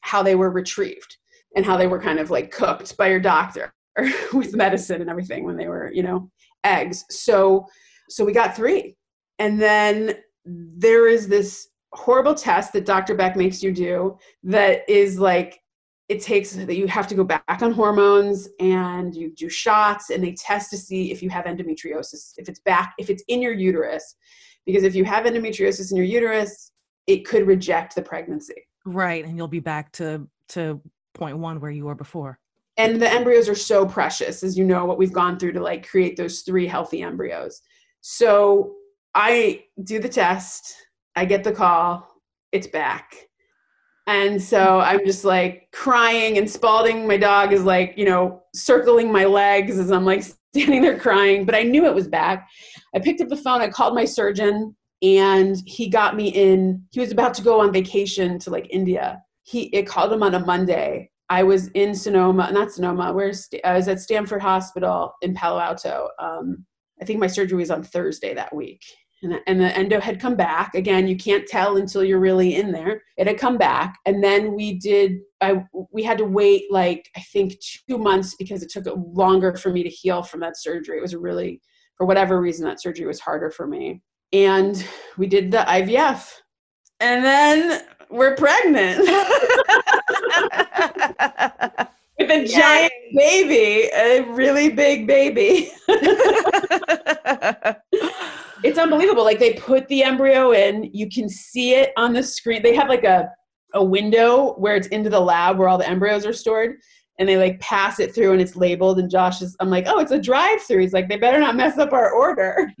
[0.00, 1.16] how they were retrieved
[1.56, 3.72] and how they were kind of like cooked by your doctor
[4.32, 6.30] with medicine and everything when they were you know
[6.64, 7.04] eggs.
[7.10, 7.66] So
[8.08, 8.96] so we got three.
[9.38, 15.18] And then there is this horrible test that dr beck makes you do that is
[15.18, 15.58] like
[16.08, 20.22] it takes that you have to go back on hormones and you do shots and
[20.22, 23.52] they test to see if you have endometriosis if it's back if it's in your
[23.52, 24.16] uterus.
[24.66, 26.72] Because if you have endometriosis in your uterus
[27.06, 30.80] it could reject the pregnancy right and you'll be back to to
[31.14, 32.38] point one where you were before
[32.76, 35.88] and the embryos are so precious as you know what we've gone through to like
[35.88, 37.60] create those three healthy embryos
[38.00, 38.74] so
[39.14, 40.74] i do the test
[41.16, 42.06] i get the call
[42.52, 43.28] it's back
[44.08, 49.12] and so I'm just like crying, and Spalding, my dog, is like, you know, circling
[49.12, 50.22] my legs as I'm like
[50.54, 51.44] standing there crying.
[51.44, 52.48] But I knew it was back.
[52.94, 56.84] I picked up the phone, I called my surgeon, and he got me in.
[56.90, 59.22] He was about to go on vacation to like India.
[59.42, 61.10] He it called him on a Monday.
[61.30, 63.12] I was in Sonoma, not Sonoma.
[63.12, 66.08] Where's I was at Stanford Hospital in Palo Alto.
[66.18, 66.64] Um,
[67.00, 68.82] I think my surgery was on Thursday that week,
[69.22, 72.70] and, and the endo had come back again you can't tell until you're really in
[72.70, 77.08] there it had come back and then we did I, we had to wait like
[77.16, 77.54] i think
[77.88, 81.16] two months because it took longer for me to heal from that surgery it was
[81.16, 81.60] really
[81.96, 84.02] for whatever reason that surgery was harder for me
[84.32, 86.32] and we did the ivf
[87.00, 88.98] and then we're pregnant.
[92.18, 95.70] With a giant baby a really big baby.
[98.64, 99.22] It's unbelievable.
[99.24, 102.62] Like they put the embryo in, you can see it on the screen.
[102.62, 103.30] They have like a
[103.74, 106.76] a window where it's into the lab where all the embryos are stored
[107.18, 109.98] and they like pass it through and it's labeled and Josh is I'm like, "Oh,
[109.98, 112.72] it's a drive-through." He's like, "They better not mess up our order."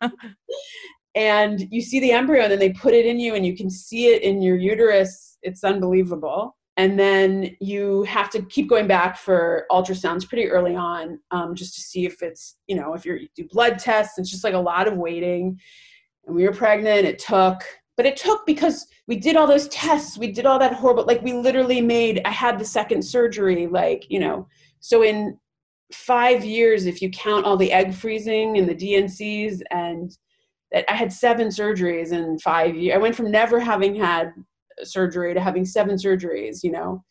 [1.14, 3.70] and you see the embryo and then they put it in you and you can
[3.70, 5.38] see it in your uterus.
[5.42, 11.18] It's unbelievable and then you have to keep going back for ultrasounds pretty early on
[11.30, 14.44] um, just to see if it's you know if you do blood tests it's just
[14.44, 15.58] like a lot of waiting
[16.26, 17.62] and we were pregnant it took
[17.96, 21.22] but it took because we did all those tests we did all that horrible like
[21.22, 24.46] we literally made i had the second surgery like you know.
[24.80, 25.38] So in
[25.92, 30.16] five years if you count all the egg freezing and the dncs and
[30.72, 34.32] that i had seven surgeries in five years i went from never having had
[34.84, 37.04] surgery to having seven surgeries, you know,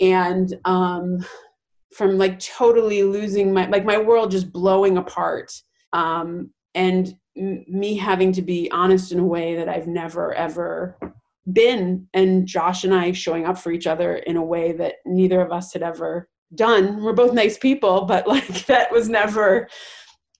[0.00, 1.24] and um,
[1.94, 5.52] from like totally losing my like my world just blowing apart,
[5.92, 10.98] um, and me having to be honest in a way that I've never ever
[11.52, 15.40] been, and Josh and I showing up for each other in a way that neither
[15.40, 17.02] of us had ever done.
[17.02, 19.68] We're both nice people, but like that was never,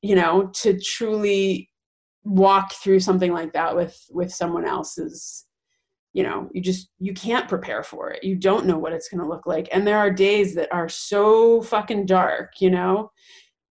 [0.02, 1.70] you know, to truly
[2.24, 5.46] walk through something like that with with someone else's
[6.12, 8.24] you know you just you can't prepare for it.
[8.24, 9.68] You don't know what it's going to look like.
[9.72, 13.10] And there are days that are so fucking dark you know?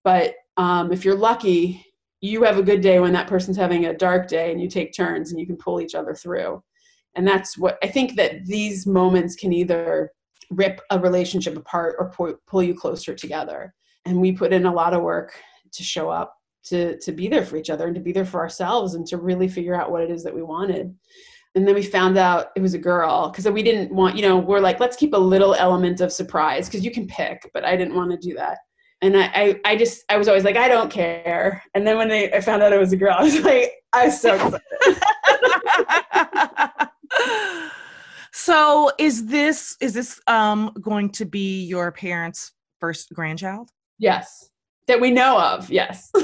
[0.04, 1.86] But um, if you're lucky
[2.22, 4.94] you have a good day when that person's having a dark day and you take
[4.94, 6.62] turns and you can pull each other through.
[7.16, 10.12] And that's what i think that these moments can either
[10.52, 13.74] rip a relationship apart or pull, you closer together.
[14.06, 15.34] And we put in a lot of work
[15.74, 18.40] to show up to to be there for each other and to be there for
[18.40, 20.96] ourselves and to really figure out what it is that we wanted.
[21.56, 24.38] And then we found out it was a girl because we didn't want you know
[24.38, 27.76] we're like let's keep a little element of surprise because you can pick but i
[27.76, 28.60] didn't want to do that
[29.02, 32.08] and I, I, I just i was always like i don't care and then when
[32.08, 34.62] they i found out it was a girl i was like i was so excited
[38.32, 43.70] so is this is this um going to be your parents first grandchild
[44.00, 44.50] yes
[44.88, 46.12] that we know of yes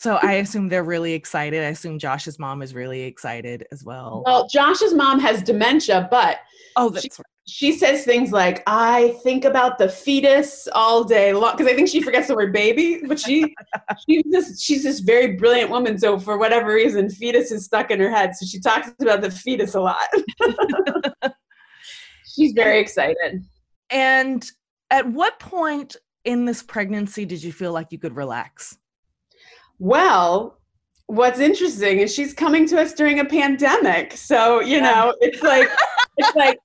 [0.00, 1.64] So I assume they're really excited.
[1.64, 4.22] I assume Josh's mom is really excited as well.
[4.24, 6.38] Well, Josh's mom has dementia, but
[6.76, 7.26] oh, that's she, right.
[7.48, 11.88] She says things like, "I think about the fetus all day long," because I think
[11.88, 13.00] she forgets the word baby.
[13.06, 13.54] But she,
[14.08, 15.98] she's this, she's this very brilliant woman.
[15.98, 18.36] So for whatever reason, fetus is stuck in her head.
[18.36, 20.06] So she talks about the fetus a lot.
[22.26, 23.42] she's very excited.
[23.90, 24.48] And
[24.90, 28.76] at what point in this pregnancy did you feel like you could relax?
[29.78, 30.58] Well,
[31.06, 34.12] what's interesting is she's coming to us during a pandemic.
[34.16, 35.70] So, you know, it's like
[36.18, 36.58] it's like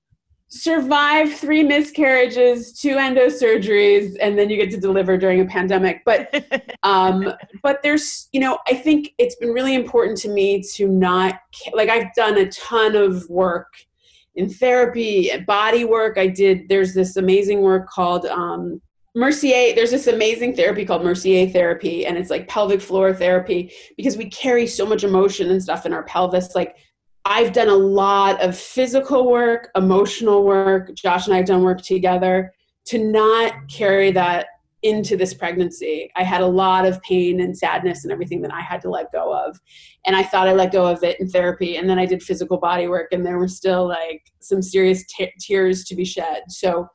[0.56, 6.04] survive three miscarriages, two endo surgeries, and then you get to deliver during a pandemic.
[6.06, 7.34] But um,
[7.64, 11.40] but there's, you know, I think it's been really important to me to not
[11.74, 13.74] like I've done a ton of work
[14.36, 16.20] in therapy, body work.
[16.20, 16.70] I did.
[16.70, 18.80] There's this amazing work called um,
[19.16, 24.18] Mercier, there's this amazing therapy called Mercier therapy, and it's like pelvic floor therapy because
[24.18, 26.56] we carry so much emotion and stuff in our pelvis.
[26.56, 26.78] Like,
[27.26, 30.94] I've done a lot of physical work, emotional work.
[30.94, 32.54] Josh and I have done work together
[32.86, 34.48] to not carry that
[34.84, 36.12] into this pregnancy.
[36.18, 39.14] I had a lot of pain and sadness and everything that I had to let
[39.14, 39.58] go of.
[40.06, 41.78] And I thought I let go of it in therapy.
[41.78, 45.32] And then I did physical body work, and there were still like some serious t-
[45.40, 46.44] tears to be shed.
[46.50, 46.88] So,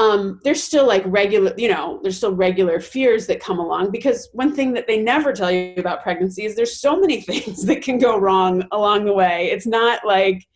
[0.00, 4.30] um, there's still like regular, you know, there's still regular fears that come along because
[4.32, 7.82] one thing that they never tell you about pregnancy is there's so many things that
[7.82, 9.50] can go wrong along the way.
[9.50, 10.48] It's not like,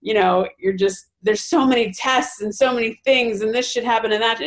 [0.00, 3.84] you know, you're just, there's so many tests and so many things and this should
[3.84, 4.42] happen and that.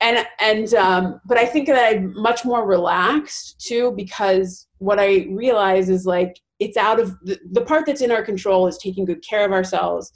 [0.00, 5.28] And, and, um, but I think that I'm much more relaxed too because what I
[5.30, 9.04] realize is like, it's out of the, the part that's in our control is taking
[9.04, 10.10] good care of ourselves,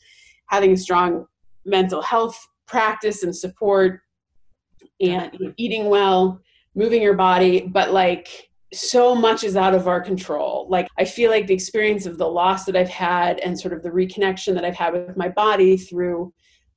[0.46, 1.26] having a strong
[1.64, 2.36] mental health
[2.70, 4.00] practice and support
[5.00, 6.40] and eating well,
[6.74, 10.68] moving your body, but like so much is out of our control.
[10.70, 13.82] Like I feel like the experience of the loss that I've had and sort of
[13.82, 16.32] the reconnection that I've had with my body through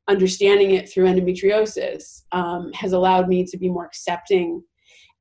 [0.10, 4.64] understanding it through endometriosis um, has allowed me to be more accepting.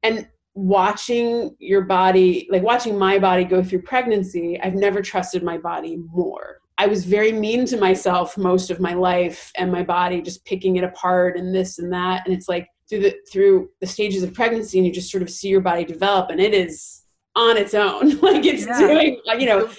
[0.02, 5.58] And watching your body, like watching my body go through pregnancy, I've never trusted my
[5.58, 6.61] body more.
[6.78, 10.76] I was very mean to myself most of my life and my body just picking
[10.76, 12.22] it apart and this and that.
[12.24, 15.30] And it's like through the through the stages of pregnancy and you just sort of
[15.30, 17.02] see your body develop and it is
[17.36, 18.18] on its own.
[18.20, 18.78] like it's yeah.
[18.78, 19.70] doing uh, you know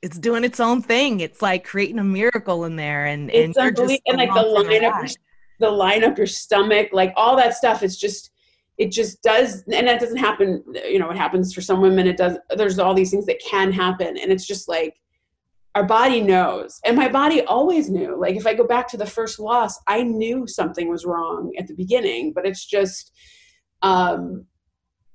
[0.00, 1.20] it's doing its own thing.
[1.20, 5.08] It's like creating a miracle in there and, and and like the line up your,
[5.60, 8.32] the line up your stomach, like all that stuff is just
[8.78, 12.16] it just does and that doesn't happen you know it happens for some women it
[12.16, 14.96] does there's all these things that can happen and it's just like
[15.74, 16.78] our body knows.
[16.84, 18.18] And my body always knew.
[18.20, 21.66] Like if i go back to the first loss i knew something was wrong at
[21.66, 23.12] the beginning but it's just
[23.82, 24.44] um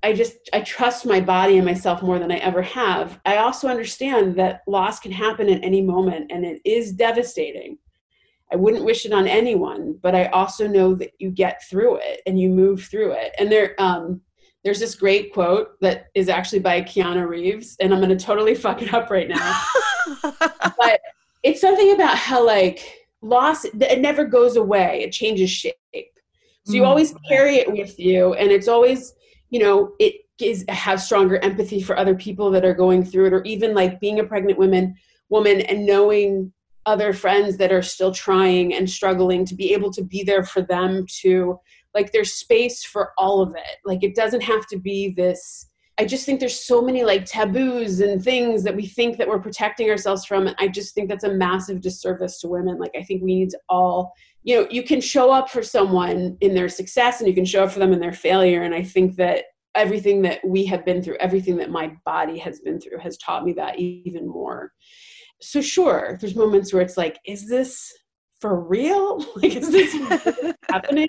[0.03, 3.19] i just i trust my body and myself more than i ever have.
[3.25, 7.77] I also understand that loss can happen at any moment and it is devastating.
[8.51, 12.21] I wouldn't wish it on anyone, but I also know that you get through it
[12.25, 13.33] and you move through it.
[13.37, 14.21] And there, um,
[14.67, 18.53] there's this great quote that is actually by Keanu Reeves, and I'm going to totally
[18.53, 19.61] fuck it up right now.
[20.21, 20.99] but
[21.41, 25.75] it's something about how like loss it never goes away; it changes shape.
[26.65, 26.85] So you mm.
[26.85, 29.13] always carry it with you, and it's always,
[29.51, 33.33] you know, it is have stronger empathy for other people that are going through it,
[33.33, 34.97] or even like being a pregnant woman
[35.29, 36.51] woman and knowing
[36.85, 40.61] other friends that are still trying and struggling to be able to be there for
[40.61, 41.57] them to
[41.97, 43.77] like there's space for all of it.
[43.85, 45.67] Like it doesn't have to be this
[45.99, 49.39] i just think there's so many like taboos and things that we think that we're
[49.39, 52.77] protecting ourselves from and i just think that's a massive disservice to women.
[52.77, 56.37] Like i think we need to all you know you can show up for someone
[56.41, 58.83] in their success and you can show up for them in their failure and i
[58.83, 59.45] think that
[59.77, 63.45] everything that we have been through everything that my body has been through has taught
[63.45, 64.73] me that even more.
[65.39, 67.93] So sure there's moments where it's like is this
[68.41, 69.23] for real?
[69.35, 69.93] Like is this
[70.69, 71.07] happening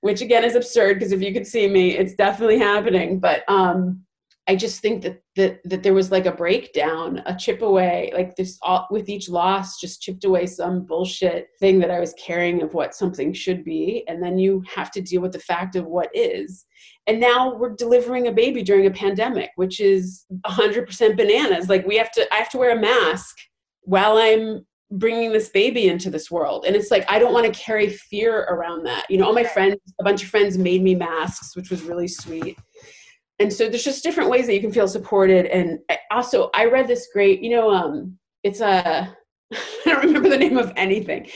[0.00, 3.18] which again is absurd because if you could see me it's definitely happening.
[3.18, 4.04] But um
[4.48, 8.34] i just think that that that there was like a breakdown a chip away like
[8.36, 12.62] this all with each loss just chipped away some bullshit thing that i was carrying
[12.62, 14.04] of what something should be.
[14.08, 16.64] And then you have to deal with the fact of what is.
[17.06, 21.68] And now we're delivering a baby during a pandemic which is 100% bananas.
[21.68, 23.36] Like we have to i have to wear a mask
[23.82, 26.64] while i'm bringing this baby into this world.
[26.66, 29.06] And it's like i don't want to carry fear around that.
[29.08, 32.08] You know all my friends a bunch of friends made me masks which was really
[32.08, 32.58] sweet.
[33.38, 35.46] And so there's just different ways that you can feel supported.
[35.46, 35.78] And
[36.10, 39.14] also i read this great you know um it's a
[39.52, 41.28] i don't remember the name of anything.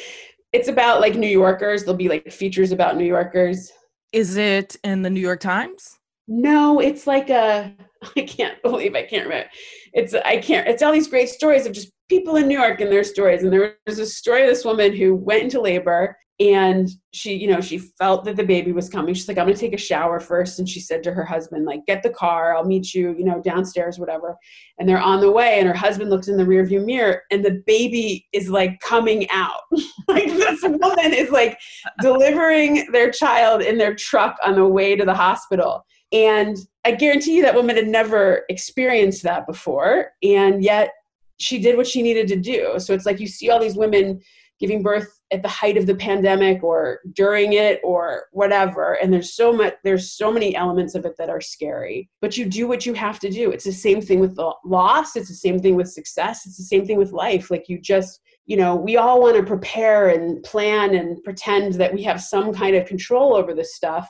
[0.53, 1.83] It's about like new yorkers.
[1.83, 3.71] There'll be like features about new yorkers.
[4.15, 5.99] Is it in the New York Times?
[6.29, 7.75] No, it's like a
[8.17, 9.51] I can't believe I can't remember.
[9.93, 12.91] It's I can't it's all these great stories of just people in New York and
[12.91, 13.43] their stories.
[13.43, 17.47] And there was a story of this woman who went into labor and she you
[17.47, 19.15] know she felt that the baby was coming.
[19.15, 20.59] She's like i'm going to take a shower first.
[20.59, 22.57] And she said to her husband like get the car.
[22.57, 24.37] I'll meet you you know downstairs whatever.
[24.79, 27.63] And they're on the way and her husband looks in the rearview mirror and the
[27.67, 29.61] baby is like coming out.
[30.07, 31.59] Like this woman is like
[32.03, 35.87] delivering their child in their truck on the way to the hospital.
[36.13, 40.11] And i guarantee you that woman had never experienced that before.
[40.23, 40.91] And yet
[41.39, 42.74] she did what she needed to do.
[42.78, 44.20] So it's like you see all these women
[44.61, 49.35] giving birth at the height of the pandemic or during it or whatever and there's
[49.35, 52.09] so much there's so many elements of it that are scary.
[52.20, 53.51] But you do what you have to do.
[53.51, 55.16] It's the same thing with the loss.
[55.16, 56.47] It's the same thing with success.
[56.47, 57.51] It's the same thing with life.
[57.51, 61.92] Like you just you know we all want to prepare and plan and pretend that
[61.92, 64.09] we have some kind of control over this stuff.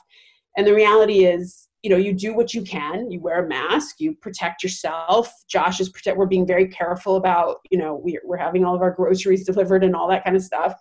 [0.57, 3.11] And the reality is you know you do what you can.
[3.11, 3.97] You wear a mask.
[3.99, 5.31] You protect yourself.
[5.47, 8.81] Josh is protect we're being very careful about you know we're, we're having all of
[8.81, 10.73] our groceries delivered and all that kind of stuff.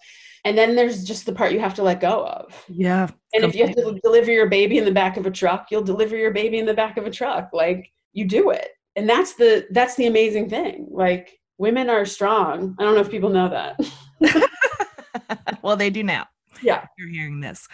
[0.46, 2.64] And then there's just the part you have to let go of.
[2.68, 3.02] Yeah.
[3.34, 3.48] And completely.
[3.48, 6.16] if you have to deliver your baby in the back of a truck you'll deliver
[6.16, 7.50] your baby in the back of a truck.
[7.52, 8.68] Like you do it.
[8.96, 10.88] And that's the that's the amazing thing.
[10.90, 12.74] Like women are strong.
[12.78, 13.78] I don't know if people know that.
[15.62, 16.26] Well they do now.
[16.62, 16.84] Yeah.
[16.98, 17.66] You're hearing this.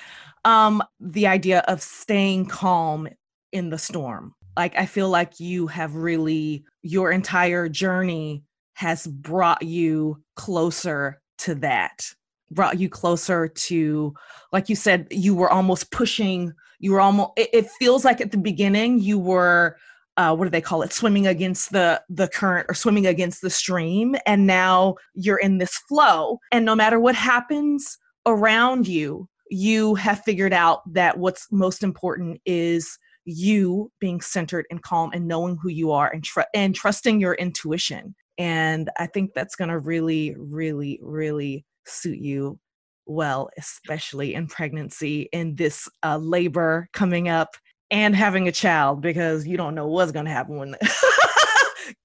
[0.44, 3.08] Um the idea of staying calm
[3.52, 4.34] in the storm.
[4.56, 8.42] Like, I feel like you have really, your entire journey
[8.74, 12.04] has brought you closer to that,
[12.50, 14.14] brought you closer to,
[14.52, 18.32] like you said, you were almost pushing, you were almost, it, it feels like at
[18.32, 19.76] the beginning you were.
[20.16, 23.48] Uh, what do they call it swimming against the the current or swimming against the
[23.48, 27.96] stream and now you're in this flow and no matter what happens
[28.26, 32.98] around you you have figured out that what's most important is
[33.30, 37.34] you being centered and calm and knowing who you are and tr- and trusting your
[37.34, 38.14] intuition.
[38.38, 42.58] And I think that's going to really, really, really suit you
[43.06, 47.56] well, especially in pregnancy, in this uh, labor coming up.
[47.90, 50.76] and having a child because you don't know what's going to happen when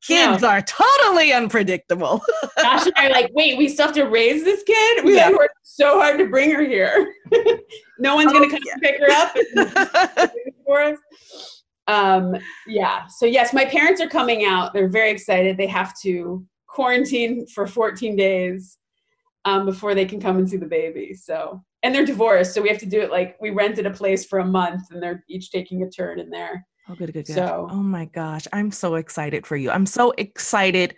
[0.06, 2.22] kids are totally unpredictable.
[2.60, 5.06] Josh and I are like, wait, we still have to raise this kid?
[5.06, 5.28] We yeah.
[5.28, 7.14] like worked so hard to bring her here.
[8.00, 8.76] no one's oh, gonna come yeah.
[8.82, 10.32] pick her up
[10.66, 10.98] for us.
[11.88, 12.36] Um,
[12.68, 13.06] yeah.
[13.08, 14.74] So yes, my parents are coming out.
[14.74, 15.58] They're very excited.
[15.58, 18.78] They have to quarantine for 14 days
[19.46, 21.14] um, before they can come and see the baby.
[21.14, 24.26] So and they're divorced, so we have to do it like we rented a place
[24.26, 26.66] for a month, and they're each taking a turn in there.
[26.88, 27.34] Oh, good, good, good.
[27.34, 29.72] So, oh my gosh, I'm so excited for you.
[29.72, 30.96] I'm so excited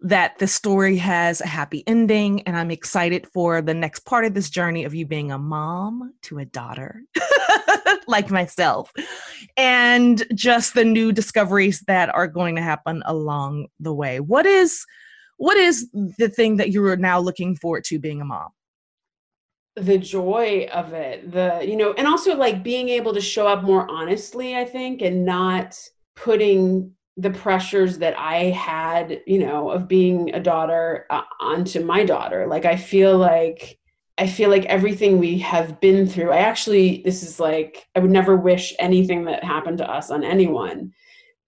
[0.00, 4.34] that the story has a happy ending, and I'm excited for the next part of
[4.34, 7.02] this journey of you being a mom to a daughter,
[8.06, 8.92] like myself,
[9.56, 14.20] and just the new discoveries that are going to happen along the way.
[14.20, 14.84] What is
[15.38, 18.50] what is the thing that you are now looking forward to being a mom?
[19.76, 23.64] The joy of it the you know and also like being able to show up
[23.64, 25.76] more honestly i think and not
[26.14, 32.04] putting the pressures that i had you know of being a daughter uh, onto my
[32.04, 32.46] daughter.
[32.46, 33.78] Like i feel like
[34.18, 38.10] i feel like everything we have been through i actually this is like i would
[38.12, 40.92] never wish anything that happened to us on anyone.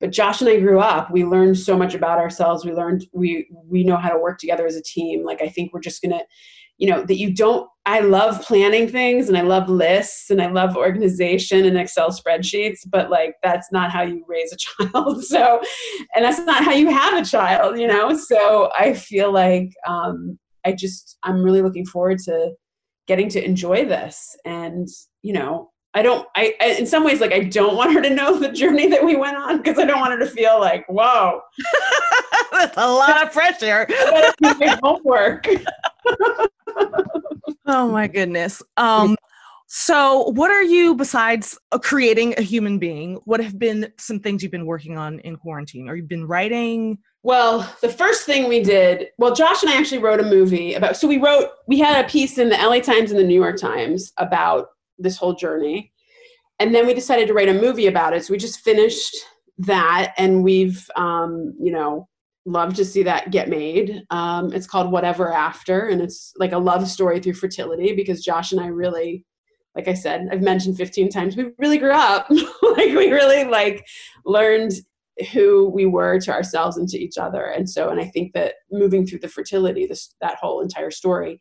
[0.01, 3.49] But josh and i grew up we learned so much about ourselves we learned we
[3.67, 5.25] we know how to work together as a team.
[5.25, 6.23] Like i think we're just gonna
[6.79, 10.51] you know that you don't i love planning things and i love lists and i
[10.51, 14.57] love organization and excel spreadsheets but like that's not how you raise a
[14.93, 15.61] child so
[16.15, 20.39] and that's not how you have a child you know so i feel like um
[20.65, 22.53] i just i'm really looking forward to
[23.07, 24.89] getting to enjoy this and
[25.23, 28.11] you know I don't, I, I, in some ways, like, I don't want her to
[28.11, 30.85] know the journey that we went on because I don't want her to feel like,
[30.91, 31.41] whoa.
[32.53, 33.87] That's a lot of pressure.
[34.83, 35.49] homework.
[37.67, 38.63] Oh my goodness.
[38.77, 39.17] Um,
[39.69, 44.43] so, what are you, besides uh, creating a human being, what have been some things
[44.43, 45.89] you've been working on in quarantine?
[45.89, 46.99] Or you've been writing?
[47.25, 50.97] Well, the first thing we did, well, Josh and I actually wrote a movie about,
[50.97, 53.57] so we wrote, we had a piece in the LA Times and the New York
[53.57, 55.93] Times about this whole journey.
[56.61, 58.25] And then we decided to write a movie about it.
[58.25, 59.17] So we just finished
[59.59, 62.09] that and we've, um, you know,
[62.47, 64.03] love to see that get made.
[64.11, 68.53] Um, it's called Whatever After, and it's like a love story through fertility because Josh
[68.53, 69.25] and I really,
[69.75, 72.29] like I said, I've mentioned 15 times, we really grew up.
[72.31, 73.87] like we really like
[74.25, 74.73] learned
[75.33, 77.47] who we were to ourselves and to each other.
[77.47, 81.41] And so, and I think that moving through the fertility, this that whole entire story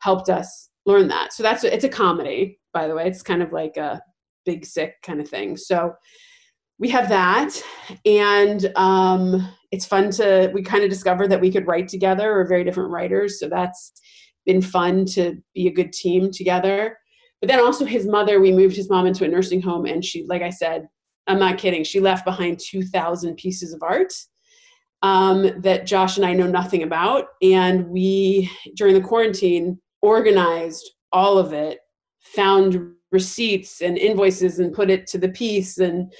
[0.00, 1.32] helped us learn that.
[1.32, 3.06] So that's it's a comedy, by the way.
[3.06, 4.00] It's kind of like a
[4.44, 5.56] big sick kind of thing.
[5.56, 5.94] So
[6.78, 7.62] we have that
[8.04, 12.34] and um, it's fun to we kind of discovered that we could write together.
[12.34, 13.92] We're very different writers so that's
[14.46, 16.98] been fun to be a good team together.
[17.40, 20.24] But then also his mother we moved his mom into a nursing home and she
[20.26, 20.86] like i said
[21.26, 24.12] i'm not kidding she left behind 2000 pieces of art
[25.02, 27.26] um, that josh and i know nothing about.
[27.42, 31.78] And we during the quarantine organized all of it
[32.20, 36.12] found receipts and invoices and put it to the piece and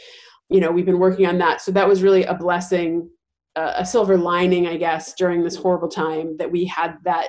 [0.54, 1.60] you know we've been working on that.
[1.60, 3.10] So that was really a blessing
[3.56, 7.28] uh, a silver lining i guess during this horrible time that we had that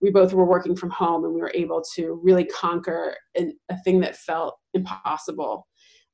[0.00, 3.78] we both were working from home and we were able to really conquer an, a
[3.82, 5.66] thing that felt impossible.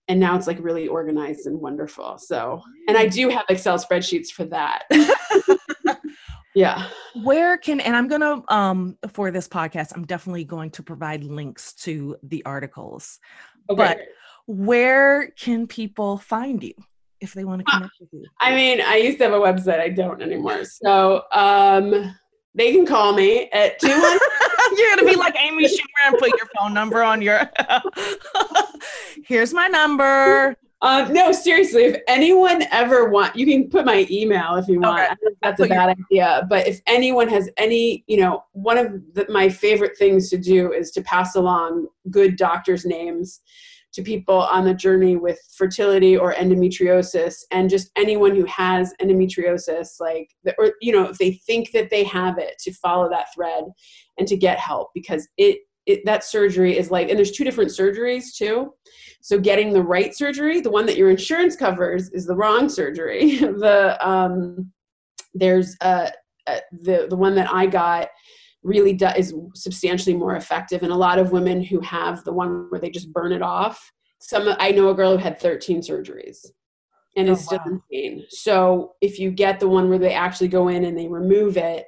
[0.08, 2.18] And now it's like really organized and wonderful.
[2.18, 4.82] So and i do have excel spreadsheets for that.
[6.56, 6.88] Yeah.
[7.22, 11.74] Where can and i'm gonna um for this podcast i'm definitely going to provide links
[11.84, 13.20] to the articles.
[13.68, 13.76] Okay.
[13.76, 13.98] but
[14.46, 16.74] where can people find you
[17.20, 18.24] if they want to connect with you?
[18.40, 19.80] I mean, I used to have a website.
[19.80, 20.64] I don't anymore.
[20.64, 22.14] So um,
[22.54, 24.18] they can call me at two one.
[24.76, 27.50] You're gonna be like Amy Schumer and put your phone number on your.
[29.24, 30.56] Here's my number.
[30.82, 31.84] Uh, no, seriously.
[31.84, 35.00] If anyone ever want, you can put my email if you want.
[35.00, 35.10] Okay.
[35.10, 36.46] I think that's a bad idea.
[36.50, 40.72] But if anyone has any, you know, one of the, my favorite things to do
[40.72, 43.40] is to pass along good doctors' names
[43.96, 49.98] to people on the journey with fertility or endometriosis and just anyone who has endometriosis
[50.00, 50.28] like
[50.58, 53.64] or you know if they think that they have it to follow that thread
[54.18, 57.70] and to get help because it, it that surgery is like and there's two different
[57.70, 58.70] surgeries too.
[59.22, 63.38] So getting the right surgery the one that your insurance covers is the wrong surgery.
[63.40, 64.70] The um
[65.32, 66.10] there's uh,
[66.46, 68.08] uh the the one that i got
[68.66, 70.82] really do, is substantially more effective.
[70.82, 73.92] And a lot of women who have the one where they just burn it off.
[74.20, 76.38] Some I know a girl who had 13 surgeries
[77.16, 77.72] and oh, is still wow.
[77.72, 78.24] in pain.
[78.28, 81.86] So if you get the one where they actually go in and they remove it,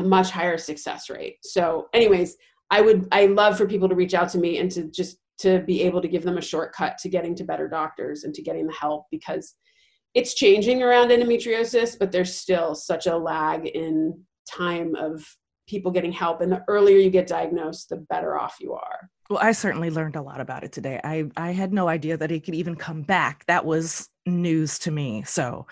[0.00, 1.38] much higher success rate.
[1.42, 2.36] So, anyways,
[2.70, 5.60] I would I love for people to reach out to me and to just to
[5.60, 8.66] be able to give them a shortcut to getting to better doctors and to getting
[8.66, 9.54] the help because
[10.14, 14.18] it's changing around endometriosis, but there's still such a lag in
[14.50, 15.22] time of
[15.66, 16.40] people getting help.
[16.40, 19.10] And the earlier you get diagnosed, the better off you are.
[19.28, 21.00] Well, I certainly learned a lot about it today.
[21.02, 23.44] I, I had no idea that it could even come back.
[23.46, 25.24] That was news to me.
[25.24, 25.66] So,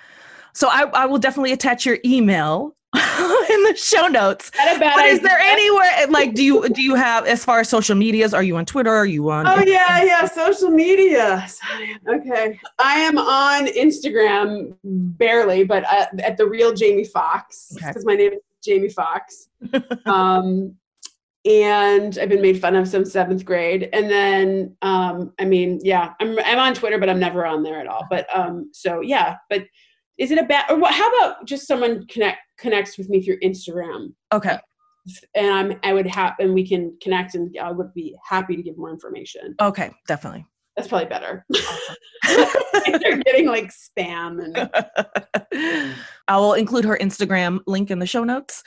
[0.52, 4.50] so I, I will definitely attach your email in the show notes.
[4.56, 8.32] But is there anywhere like do you do you have as far as social medias?
[8.32, 8.90] Are you on Twitter?
[8.90, 9.48] Are you on?
[9.48, 11.46] Oh yeah, yeah, social media.
[12.08, 18.04] Okay, I am on Instagram barely, but uh, at the real Jamie fox because okay.
[18.04, 19.48] my name is Jamie Fox.
[20.06, 20.74] um,
[21.46, 23.90] and I've been made fun of since seventh grade.
[23.92, 27.80] And then, um, I mean, yeah, I'm I'm on Twitter, but I'm never on there
[27.80, 28.06] at all.
[28.08, 29.64] But um, so yeah, but
[30.18, 30.94] is it a bad or what?
[30.94, 34.14] How about just someone connect connects with me through Instagram?
[34.32, 34.56] Okay.
[35.34, 38.62] And I'm I would have and we can connect and I would be happy to
[38.62, 39.54] give more information.
[39.60, 40.46] Okay, definitely.
[40.76, 41.46] That's probably better.
[42.24, 45.94] They're getting like spam and
[46.28, 48.62] I will include her Instagram link in the show notes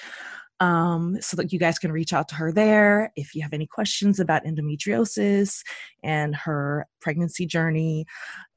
[0.60, 3.68] um, so that you guys can reach out to her there if you have any
[3.68, 5.62] questions about endometriosis
[6.04, 8.06] and her pregnancy journey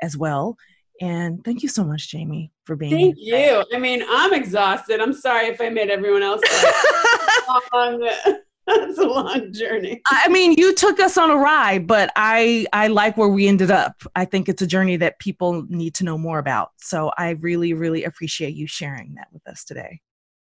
[0.01, 0.57] as well.
[1.01, 3.65] And thank you so much, Jamie, for being Thank you.
[3.73, 5.01] I mean, I'm exhausted.
[5.01, 6.43] I'm sorry if I made everyone else
[8.71, 8.87] long.
[8.87, 10.01] That's a long journey.
[10.07, 13.71] I mean, you took us on a ride, but I I like where we ended
[13.71, 14.03] up.
[14.17, 16.71] I think it's a journey that people need to know more about.
[16.79, 20.01] So I really really appreciate you sharing that with us today.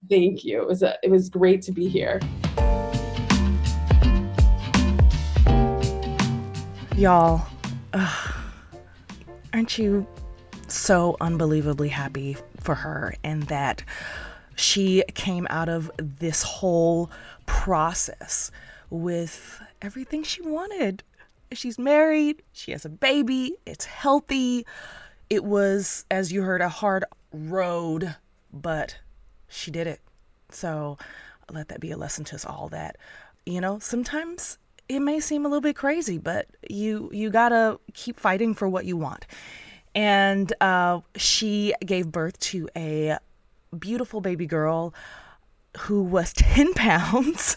[0.08, 0.62] Thank you.
[0.62, 2.20] It was a, it was great to be here.
[6.96, 7.46] Y'all,
[7.92, 8.32] uh,
[9.52, 10.06] aren't you
[10.68, 13.82] so unbelievably happy for her and that
[14.58, 17.10] she came out of this whole
[17.46, 18.50] process
[18.90, 21.02] with everything she wanted.
[21.52, 24.66] She's married, she has a baby, it's healthy.
[25.30, 28.16] It was, as you heard, a hard road,
[28.52, 28.98] but
[29.46, 30.00] she did it.
[30.50, 30.98] So
[31.50, 32.96] let that be a lesson to us all that,
[33.46, 34.58] you know, sometimes
[34.88, 38.86] it may seem a little bit crazy, but you you gotta keep fighting for what
[38.86, 39.26] you want
[39.94, 43.18] and uh, she gave birth to a
[43.76, 44.94] beautiful baby girl
[45.78, 47.56] who was 10 pounds.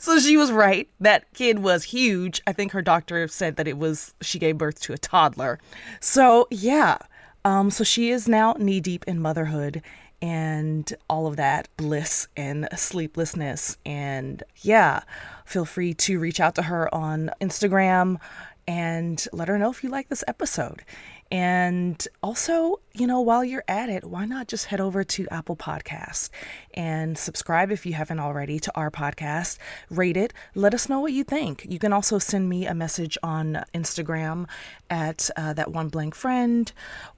[0.00, 0.88] so she was right.
[1.00, 2.42] That kid was huge.
[2.46, 5.58] I think her doctor said that it was, she gave birth to a toddler.
[6.00, 6.98] So, yeah.
[7.44, 9.82] Um, so she is now knee deep in motherhood
[10.22, 13.76] and all of that bliss and sleeplessness.
[13.84, 15.02] And yeah,
[15.44, 18.18] feel free to reach out to her on Instagram
[18.66, 20.82] and let her know if you like this episode.
[21.30, 25.56] And also, you know, while you're at it, why not just head over to Apple
[25.56, 26.30] Podcasts
[26.74, 29.58] and subscribe if you haven't already to our podcast,
[29.90, 31.66] rate it, let us know what you think.
[31.68, 34.46] You can also send me a message on Instagram
[34.90, 36.70] at uh, that one blank friend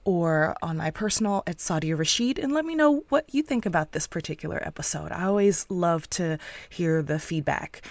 [0.03, 3.91] or on my personal at Sadia Rashid and let me know what you think about
[3.91, 5.11] this particular episode.
[5.11, 6.39] I always love to
[6.69, 7.81] hear the feedback.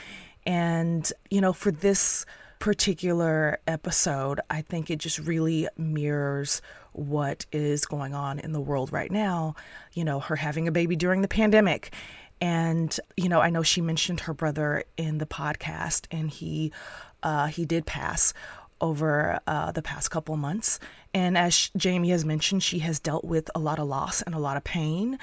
[0.45, 2.25] And, you know, for this
[2.59, 6.63] particular episode, I think it just really mirrors
[6.93, 9.55] what is going on in the world right now.
[9.93, 11.93] You know, her having a baby during the pandemic.
[12.41, 16.73] And, you know, I know she mentioned her brother in the podcast, and he
[17.23, 18.35] uh, he did pass
[18.81, 20.79] over uh, the past couple months.
[21.15, 24.39] And as Jamie has mentioned, she has dealt with a lot of loss and a
[24.39, 25.19] lot of pain.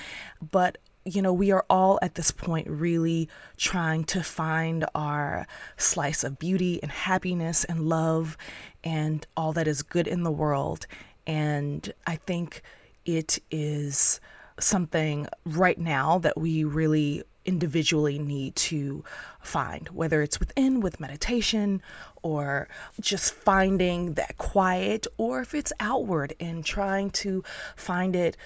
[0.51, 5.45] But you know, we are all at this point really trying to find our
[5.77, 8.37] slice of beauty and happiness and love
[8.83, 10.87] and all that is good in the world.
[11.27, 12.61] And I think
[13.05, 14.19] it is
[14.59, 19.03] something right now that we really individually need to
[19.41, 21.81] find, whether it's within with meditation
[22.21, 22.69] or
[23.01, 27.43] just finding that quiet, or if it's outward and trying to
[27.75, 28.37] find it,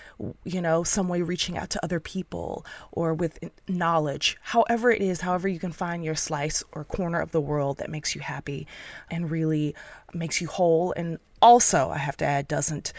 [0.44, 3.38] you know, some way reaching out to other people or with
[3.68, 4.38] knowledge.
[4.42, 7.92] However, it is, however, you can find your slice or corner of the world that
[7.92, 8.66] makes you happy
[9.12, 9.76] and really
[10.14, 10.92] makes you whole.
[10.94, 12.94] And also, I have to add, doesn't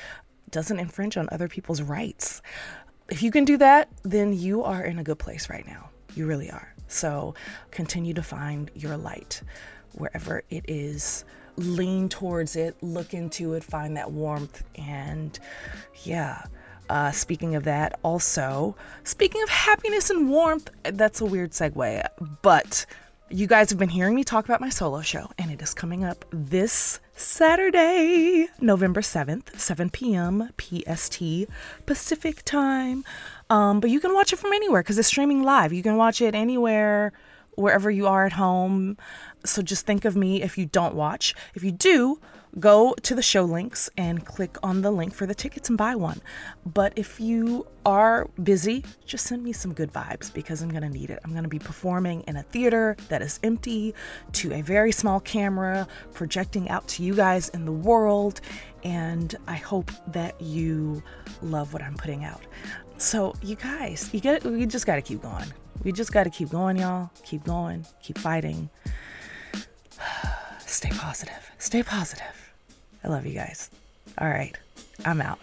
[0.50, 2.40] doesn't infringe on other people's rights.
[3.10, 5.90] If you can do that, then you are in a good place right now.
[6.14, 6.74] You really are.
[6.88, 7.34] So
[7.70, 9.42] continue to find your light
[9.92, 11.24] wherever it is.
[11.56, 14.62] Lean towards it, look into it, find that warmth.
[14.76, 15.38] And
[16.04, 16.44] yeah,
[16.88, 22.06] uh, speaking of that, also, speaking of happiness and warmth, that's a weird segue,
[22.42, 22.86] but
[23.30, 26.02] you guys have been hearing me talk about my solo show, and it is coming
[26.02, 30.50] up this Saturday, November 7th, 7 p.m.
[30.58, 31.22] PST
[31.84, 33.04] Pacific time.
[33.50, 35.72] Um, but you can watch it from anywhere because it's streaming live.
[35.72, 37.12] You can watch it anywhere
[37.56, 38.96] wherever you are at home.
[39.44, 41.34] So just think of me if you don't watch.
[41.54, 42.20] If you do,
[42.58, 45.94] go to the show links and click on the link for the tickets and buy
[45.94, 46.20] one.
[46.66, 50.88] But if you are busy, just send me some good vibes because I'm going to
[50.88, 51.20] need it.
[51.24, 53.94] I'm going to be performing in a theater that is empty
[54.32, 58.40] to a very small camera, projecting out to you guys in the world.
[58.84, 61.02] And I hope that you
[61.42, 62.42] love what I'm putting out.
[62.98, 65.46] So, you guys, you get we just got to keep going.
[65.84, 67.10] We just got to keep going, y'all.
[67.24, 68.68] Keep going, keep fighting.
[70.58, 71.50] Stay positive.
[71.58, 72.37] Stay positive.
[73.04, 73.70] I love you guys.
[74.18, 74.56] All right,
[75.04, 75.38] I'm out.